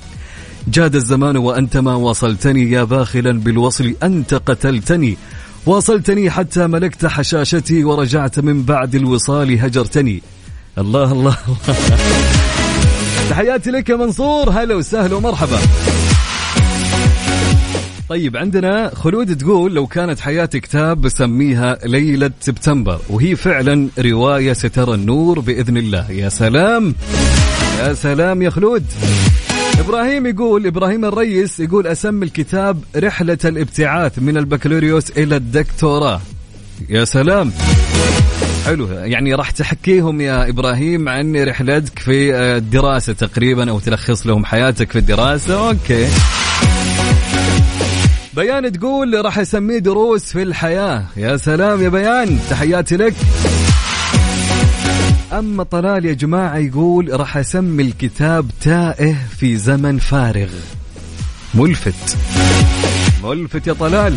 جاد 0.67 0.95
الزمان 0.95 1.37
وأنت 1.37 1.77
ما 1.77 1.95
وصلتني 1.95 2.71
يا 2.71 2.83
باخلا 2.83 3.39
بالوصل 3.39 3.95
أنت 4.03 4.33
قتلتني. 4.33 5.17
واصلتني 5.69 6.31
حتى 6.31 6.67
ملكت 6.67 7.05
حشاشتي 7.05 7.83
ورجعت 7.83 8.39
من 8.39 8.63
بعد 8.63 8.95
الوصال 8.95 9.59
هجرتني. 9.59 10.21
الله 10.77 11.11
الله 11.11 11.13
الله. 11.13 11.37
تحياتي 13.29 13.71
لك 13.71 13.89
يا 13.89 13.95
منصور. 13.95 14.49
هلا 14.49 14.75
وسهلا 14.75 15.15
ومرحبا. 15.15 15.59
طيب 18.09 18.37
عندنا 18.37 18.91
خلود 18.95 19.37
تقول 19.37 19.73
لو 19.73 19.87
كانت 19.87 20.19
حياتي 20.19 20.59
كتاب 20.59 21.01
بسميها 21.01 21.77
ليلة 21.85 22.31
سبتمبر 22.39 22.99
وهي 23.09 23.35
فعلا 23.35 23.89
رواية 23.99 24.53
سترى 24.53 24.93
النور 24.93 25.39
بإذن 25.39 25.77
الله. 25.77 26.11
يا 26.11 26.29
سلام 26.29 26.95
يا 27.79 27.93
سلام 27.93 28.41
يا 28.41 28.49
خلود. 28.49 28.85
إبراهيم 29.79 30.25
يقول 30.27 30.67
إبراهيم 30.67 31.05
الريس 31.05 31.59
يقول 31.59 31.87
أسمي 31.87 32.25
الكتاب 32.25 32.83
رحلة 32.95 33.37
الابتعاث 33.45 34.19
من 34.19 34.37
البكالوريوس 34.37 35.11
إلى 35.11 35.35
الدكتوراه. 35.35 36.21
يا 36.89 37.05
سلام. 37.05 37.51
حلو. 38.65 38.87
يعني 38.91 39.35
راح 39.35 39.51
تحكيهم 39.51 40.21
يا 40.21 40.49
إبراهيم 40.49 41.09
عن 41.09 41.35
رحلتك 41.35 41.99
في 41.99 42.35
الدراسة 42.35 43.13
تقريبا 43.13 43.69
أو 43.69 43.79
تلخص 43.79 44.27
لهم 44.27 44.45
حياتك 44.45 44.91
في 44.91 44.99
الدراسة. 44.99 45.69
okay. 45.69 46.07
بيان 48.35 48.71
تقول 48.71 49.25
راح 49.25 49.39
أسميه 49.39 49.77
دروس 49.77 50.23
في 50.31 50.43
الحياة. 50.43 51.05
يا 51.17 51.37
سلام 51.37 51.83
يا 51.83 51.89
بيان. 51.89 52.39
تحياتي 52.49 52.97
لك. 52.97 53.13
أما 55.33 55.63
طلال 55.63 56.05
يا 56.05 56.13
جماعة 56.13 56.57
يقول 56.57 57.19
راح 57.19 57.37
أسمي 57.37 57.83
الكتاب 57.83 58.45
تائه 58.61 59.15
في 59.37 59.57
زمن 59.57 59.97
فارغ. 59.97 60.49
ملفت. 61.53 62.17
ملفت 63.23 63.67
يا 63.67 63.73
طلال. 63.73 64.15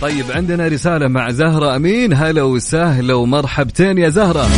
طيب 0.00 0.24
عندنا 0.30 0.68
رسالة 0.68 1.08
مع 1.08 1.30
زهرة 1.30 1.76
أمين. 1.76 2.12
هلا 2.12 2.42
وسهلا 2.42 3.14
ومرحبتين 3.14 3.98
يا 3.98 4.08
زهرة. 4.08 4.48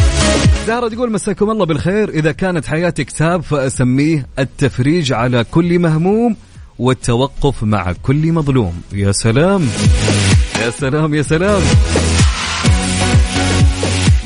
زهرة 0.66 0.88
تقول 0.88 1.12
مساكم 1.12 1.50
الله 1.50 1.66
بالخير. 1.66 2.08
إذا 2.08 2.32
كانت 2.32 2.66
حياتي 2.66 3.04
كتاب 3.04 3.42
فأسميه 3.42 4.26
التفريج 4.38 5.12
على 5.12 5.44
كل 5.50 5.78
مهموم 5.78 6.36
والتوقف 6.78 7.62
مع 7.62 7.92
كل 8.02 8.32
مظلوم. 8.32 8.82
يا 8.92 9.12
سلام. 9.12 9.68
يا 10.62 10.70
سلام 10.70 11.14
يا 11.14 11.22
سلام. 11.22 11.62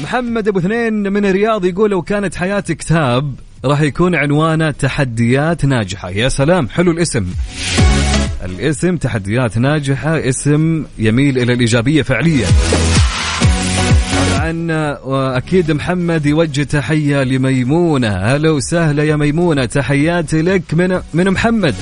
محمد 0.09 0.49
أبو 0.49 0.59
اثنين 0.59 1.13
من 1.13 1.27
الرياض 1.27 1.65
يقول 1.65 1.91
لو 1.91 2.03
كانت 2.03 2.35
حياتي 2.35 2.75
كتاب 2.75 3.35
راح 3.65 3.81
يكون 3.81 4.15
عنوانه 4.15 4.71
تحديات 4.71 5.65
ناجحة. 5.65 6.11
يا 6.11 6.29
سلام 6.29 6.69
حلو 6.69 6.91
الاسم. 6.91 7.27
الاسم 8.45 8.97
تحديات 8.97 9.59
ناجحة 9.59 10.29
اسم 10.29 10.85
يميل 10.99 11.39
إلى 11.39 11.53
الإيجابية 11.53 12.03
فعليا. 12.03 12.47
طبعا 14.13 14.99
وأكيد 15.05 15.73
محمد 15.73 16.27
يوجه 16.27 16.63
تحية 16.63 17.23
لميمونة. 17.23 18.09
هلا 18.09 18.51
وسهلا 18.51 19.05
يا 19.05 19.17
ميمونة 19.17 19.65
تحياتي 19.65 20.43
لك 20.43 20.63
من 20.73 21.01
من 21.15 21.31
محمد. 21.31 21.75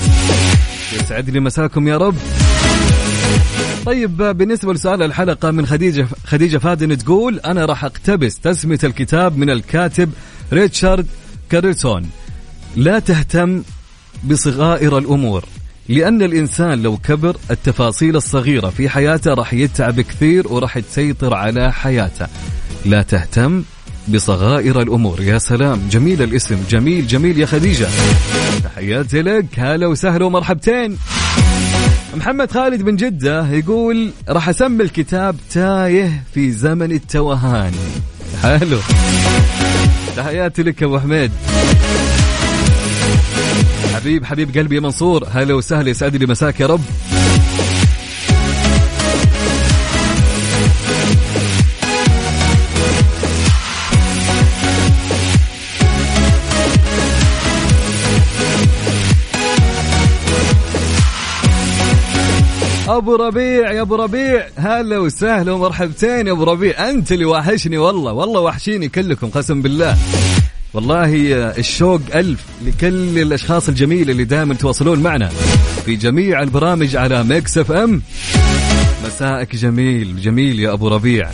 يسعد 0.92 1.30
لي 1.30 1.40
مساكم 1.40 1.88
يا 1.88 1.96
رب. 1.96 2.16
طيب 3.86 4.16
بالنسبة 4.16 4.72
لسؤال 4.72 5.02
الحلقة 5.02 5.50
من 5.50 5.66
خديجة 5.66 6.06
خديجة 6.24 6.58
فادن 6.58 6.98
تقول 6.98 7.38
أنا 7.38 7.64
راح 7.64 7.84
أقتبس 7.84 8.38
تسمية 8.38 8.78
الكتاب 8.84 9.38
من 9.38 9.50
الكاتب 9.50 10.10
ريتشارد 10.52 11.06
كارلسون 11.50 12.10
لا 12.76 12.98
تهتم 12.98 13.62
بصغائر 14.24 14.98
الأمور 14.98 15.44
لأن 15.88 16.22
الإنسان 16.22 16.82
لو 16.82 16.96
كبر 16.96 17.36
التفاصيل 17.50 18.16
الصغيرة 18.16 18.70
في 18.70 18.88
حياته 18.88 19.34
راح 19.34 19.54
يتعب 19.54 20.00
كثير 20.00 20.52
وراح 20.52 20.78
تسيطر 20.78 21.34
على 21.34 21.72
حياته. 21.72 22.26
لا 22.84 23.02
تهتم 23.02 23.62
بصغائر 24.08 24.82
الأمور. 24.82 25.22
يا 25.22 25.38
سلام 25.38 25.88
جميل 25.90 26.22
الاسم 26.22 26.58
جميل 26.70 27.06
جميل 27.06 27.38
يا 27.38 27.46
خديجة. 27.46 27.88
تحياتي 28.64 29.22
لك 29.22 29.46
هلا 29.58 29.86
وسهلا 29.86 30.24
ومرحبتين. 30.24 30.98
محمد 32.16 32.50
خالد 32.50 32.82
من 32.82 32.96
جدة 32.96 33.48
يقول 33.48 34.10
راح 34.28 34.48
أسمي 34.48 34.84
الكتاب 34.84 35.36
تايه 35.50 36.22
في 36.34 36.52
زمن 36.52 36.92
التوهان. 36.92 37.72
حلو. 38.42 38.78
تحياتي 40.16 40.62
لك 40.62 40.82
أبو 40.82 40.98
حميد. 40.98 41.30
حبيب 43.94 44.24
حبيب 44.24 44.58
قلبي 44.58 44.74
يا 44.74 44.80
منصور. 44.80 45.26
هلا 45.30 45.54
وسهلا 45.54 45.90
يسعد 45.90 46.16
لي 46.16 46.26
مساك 46.26 46.60
يا 46.60 46.66
رب. 46.66 46.80
أبو 62.96 63.16
ربيع 63.16 63.72
يا 63.72 63.80
أبو 63.82 63.94
ربيع. 63.94 64.46
هلا 64.56 64.98
وسهلا 64.98 65.52
ومرحبتين 65.52 66.26
يا 66.26 66.32
أبو 66.32 66.44
ربيع. 66.44 66.90
أنت 66.90 67.12
اللي 67.12 67.24
واحشني 67.24 67.78
والله 67.78 68.12
والله 68.12 68.40
واحشيني 68.40 68.88
كلكم 68.88 69.28
قسم 69.28 69.62
بالله. 69.62 69.96
والله 70.74 71.14
الشوق 71.58 72.00
ألف 72.14 72.40
لكل 72.66 73.18
الأشخاص 73.18 73.68
الجميلة 73.68 74.12
اللي 74.12 74.24
دائما 74.24 74.54
تواصلون 74.54 74.98
معنا 74.98 75.28
في 75.84 75.96
جميع 75.96 76.42
البرامج 76.42 76.96
على 76.96 77.24
Mix 77.24 77.58
FM. 77.58 78.02
مساءك 79.06 79.56
جميل 79.56 80.20
جميل 80.20 80.60
يا 80.60 80.72
أبو 80.72 80.88
ربيع. 80.88 81.30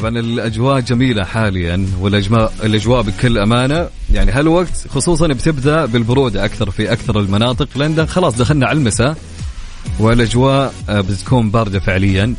طبعا 0.00 0.18
الأجواء 0.18 0.80
جميلة 0.80 1.24
حاليا 1.24 1.86
والاجواء 2.00 2.52
الأجواء 2.64 3.02
بكل 3.02 3.38
أمانة. 3.38 3.88
يعني 4.12 4.32
هالوقت 4.32 4.86
خصوصا 4.88 5.26
بتبدأ 5.26 5.86
بالبرودة 5.86 6.44
أكثر 6.44 6.70
في 6.70 6.92
أكثر 6.92 7.20
المناطق 7.20 7.68
لأن 7.76 8.06
خلاص 8.06 8.36
دخلنا 8.36 8.66
على 8.66 8.78
المساء 8.78 9.16
والأجواء 9.98 10.74
آه، 10.88 11.00
بتكون 11.00 11.50
باردة 11.50 11.80
فعليا. 11.80 12.34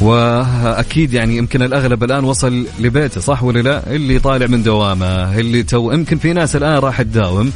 وأكيد 0.00 1.14
يعني 1.14 1.36
يمكن 1.36 1.62
الأغلب 1.62 2.04
الآن 2.04 2.24
وصل 2.24 2.66
لبيته 2.80 3.20
صح 3.20 3.42
ولا 3.42 3.60
لا؟ 3.60 3.94
اللي 3.94 4.18
طالع 4.18 4.46
من 4.46 4.62
دوامه، 4.62 5.38
اللي 5.38 5.62
تو 5.62 5.92
يمكن 5.92 6.18
في 6.18 6.32
ناس 6.32 6.56
الآن 6.56 6.78
راح 6.78 7.02
تداوم. 7.02 7.52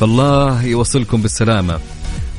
فالله 0.00 0.64
يوصلكم 0.64 1.22
بالسلامة. 1.22 1.78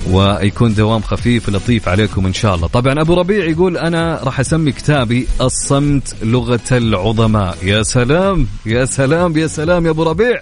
ويكون 0.08 0.74
دوام 0.74 1.02
خفيف 1.02 1.50
لطيف 1.50 1.90
عليكم 1.90 2.26
إن 2.26 2.34
شاء 2.34 2.56
الله. 2.56 2.68
طبعا 2.68 3.02
أبو 3.02 3.14
ربيع 3.14 3.46
يقول 3.46 3.78
أنا 3.78 4.20
راح 4.24 4.40
أسمي 4.40 4.72
كتابي 4.72 5.28
الصمت 5.42 6.16
لغة 6.24 6.60
العظماء، 6.72 7.58
يا 7.64 7.84
سلام 7.84 8.48
يا 8.66 8.86
سلام 8.86 9.38
يا 9.38 9.48
سلام 9.48 9.86
يا 9.86 9.92
أبو 9.92 10.04
ربيع. 10.04 10.42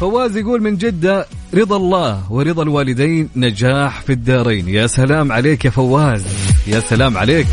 فواز 0.00 0.36
يقول 0.36 0.62
من 0.62 0.76
جدة 0.76 1.26
رضا 1.54 1.76
الله 1.76 2.32
ورضا 2.32 2.62
الوالدين 2.62 3.28
نجاح 3.36 4.00
في 4.00 4.12
الدارين 4.12 4.68
يا 4.68 4.86
سلام 4.86 5.32
عليك 5.32 5.64
يا 5.64 5.70
فواز 5.70 6.24
يا 6.66 6.80
سلام 6.80 7.18
عليك 7.18 7.46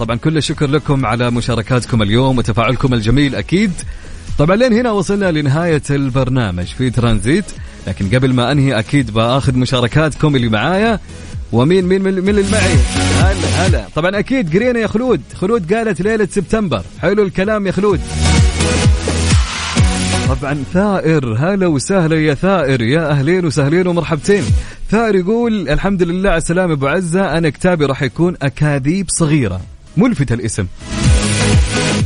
طبعا 0.00 0.16
كل 0.16 0.36
الشكر 0.36 0.66
لكم 0.66 1.06
على 1.06 1.30
مشاركاتكم 1.30 2.02
اليوم 2.02 2.38
وتفاعلكم 2.38 2.94
الجميل 2.94 3.34
أكيد. 3.34 3.72
طبعا 4.38 4.56
لين 4.56 4.72
هنا 4.72 4.90
وصلنا 4.90 5.30
لنهاية 5.30 5.82
البرنامج 5.90 6.64
في 6.64 6.90
ترانزيت 6.90 7.44
لكن 7.86 8.08
قبل 8.14 8.34
ما 8.34 8.52
أنهي 8.52 8.78
أكيد 8.78 9.10
بأخذ 9.10 9.56
مشاركاتكم 9.56 10.36
اللي 10.36 10.48
معايا. 10.48 11.00
ومين 11.52 11.84
مين 11.84 12.02
من, 12.02 12.28
اللي 12.28 12.44
معي؟ 12.52 12.74
هلا 13.20 13.66
هلا. 13.66 13.84
طبعا 13.94 14.18
أكيد 14.18 14.56
قرينا 14.56 14.78
يا 14.78 14.86
خلود. 14.86 15.20
خلود 15.40 15.74
قالت 15.74 16.00
ليلة 16.00 16.28
سبتمبر. 16.30 16.82
حلو 17.00 17.22
الكلام 17.22 17.66
يا 17.66 17.72
خلود. 17.72 18.00
طبعا 20.28 20.64
ثائر. 20.72 21.34
هلا 21.38 21.66
وسهلا 21.66 22.16
يا 22.16 22.34
ثائر. 22.34 22.82
يا 22.82 23.10
أهلين 23.10 23.46
وسهلين 23.46 23.86
ومرحبتين. 23.86 24.44
ثائر 24.90 25.14
يقول 25.14 25.68
الحمد 25.68 26.02
لله 26.02 26.30
على 26.30 26.38
السلامة 26.38 26.72
أبو 26.72 26.86
عزة 26.86 27.38
أنا 27.38 27.50
كتابي 27.50 27.84
راح 27.84 28.02
يكون 28.02 28.36
أكاذيب 28.42 29.06
صغيرة. 29.08 29.60
ملفت 30.00 30.32
الاسم. 30.32 30.66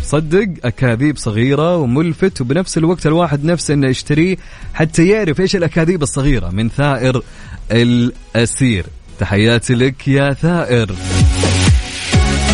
صدق 0.03 0.49
أكاذيب 0.65 1.17
صغيرة 1.17 1.77
وملفت 1.77 2.41
وبنفس 2.41 2.79
الوقت 2.79 3.07
الواحد 3.07 3.45
نفسه 3.45 3.75
إنه 3.75 3.89
يشتريه 3.89 4.37
حتى 4.75 5.09
يعرف 5.09 5.41
إيش 5.41 5.57
الأكاذيب 5.57 6.03
الصغيرة 6.03 6.51
من 6.51 6.69
ثائر 6.69 7.23
الأسير. 7.71 8.87
تحياتي 9.19 9.75
لك 9.75 10.09
يا 10.09 10.33
ثائر. 10.33 10.95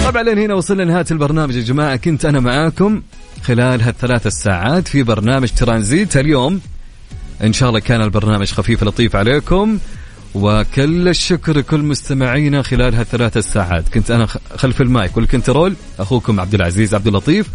طبعا 0.05 0.23
لين 0.23 0.39
هنا 0.39 0.55
وصلنا 0.55 0.83
لنهاية 0.83 1.05
البرنامج 1.11 1.55
يا 1.55 1.63
جماعة. 1.63 1.97
كنت 1.97 2.25
أنا 2.25 2.41
معاكم 2.41 3.03
خلال 3.43 3.83
هالثلاث 3.83 4.27
الساعات 4.27 4.89
في 4.89 5.03
برنامج 5.03 5.49
ترانزيت. 5.49 6.17
اليوم 6.17 6.61
إن 7.45 7.53
شاء 7.53 7.69
الله 7.69 7.81
كان 7.81 8.01
البرنامج 8.01 8.53
خفيف 8.53 8.85
لطيف 8.85 9.17
عليكم. 9.17 9.79
وكل 10.35 11.09
الشكر 11.09 11.59
لكل 11.59 11.83
مستمعينا 11.83 12.63
خلال 12.63 12.95
هالثلاث 12.95 13.37
الساعات 13.37 13.89
كنت 13.89 14.11
أنا 14.11 14.27
خلف 14.57 14.81
المايك. 14.81 15.17
والكنترول 15.17 15.75
أخوكم 15.99 16.41
عبد 16.41 16.55
العزيز 16.55 16.95
عبد 16.95 17.07
اللطيف. 17.07 17.47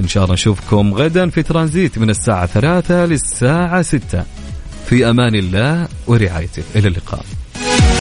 إن 0.00 0.08
شاء 0.08 0.22
الله 0.24 0.34
نشوفكم 0.34 0.94
غدا 0.94 1.30
في 1.30 1.42
ترانزيت 1.42 1.98
من 1.98 2.10
الساعة 2.10 2.46
ثلاثة 2.46 3.06
للساعة 3.06 3.82
ستة. 3.82 4.24
في 4.86 5.10
أمان 5.10 5.34
الله 5.34 5.88
ورعايته. 6.06 6.62
إلى 6.76 6.88
اللقاء. 6.88 7.24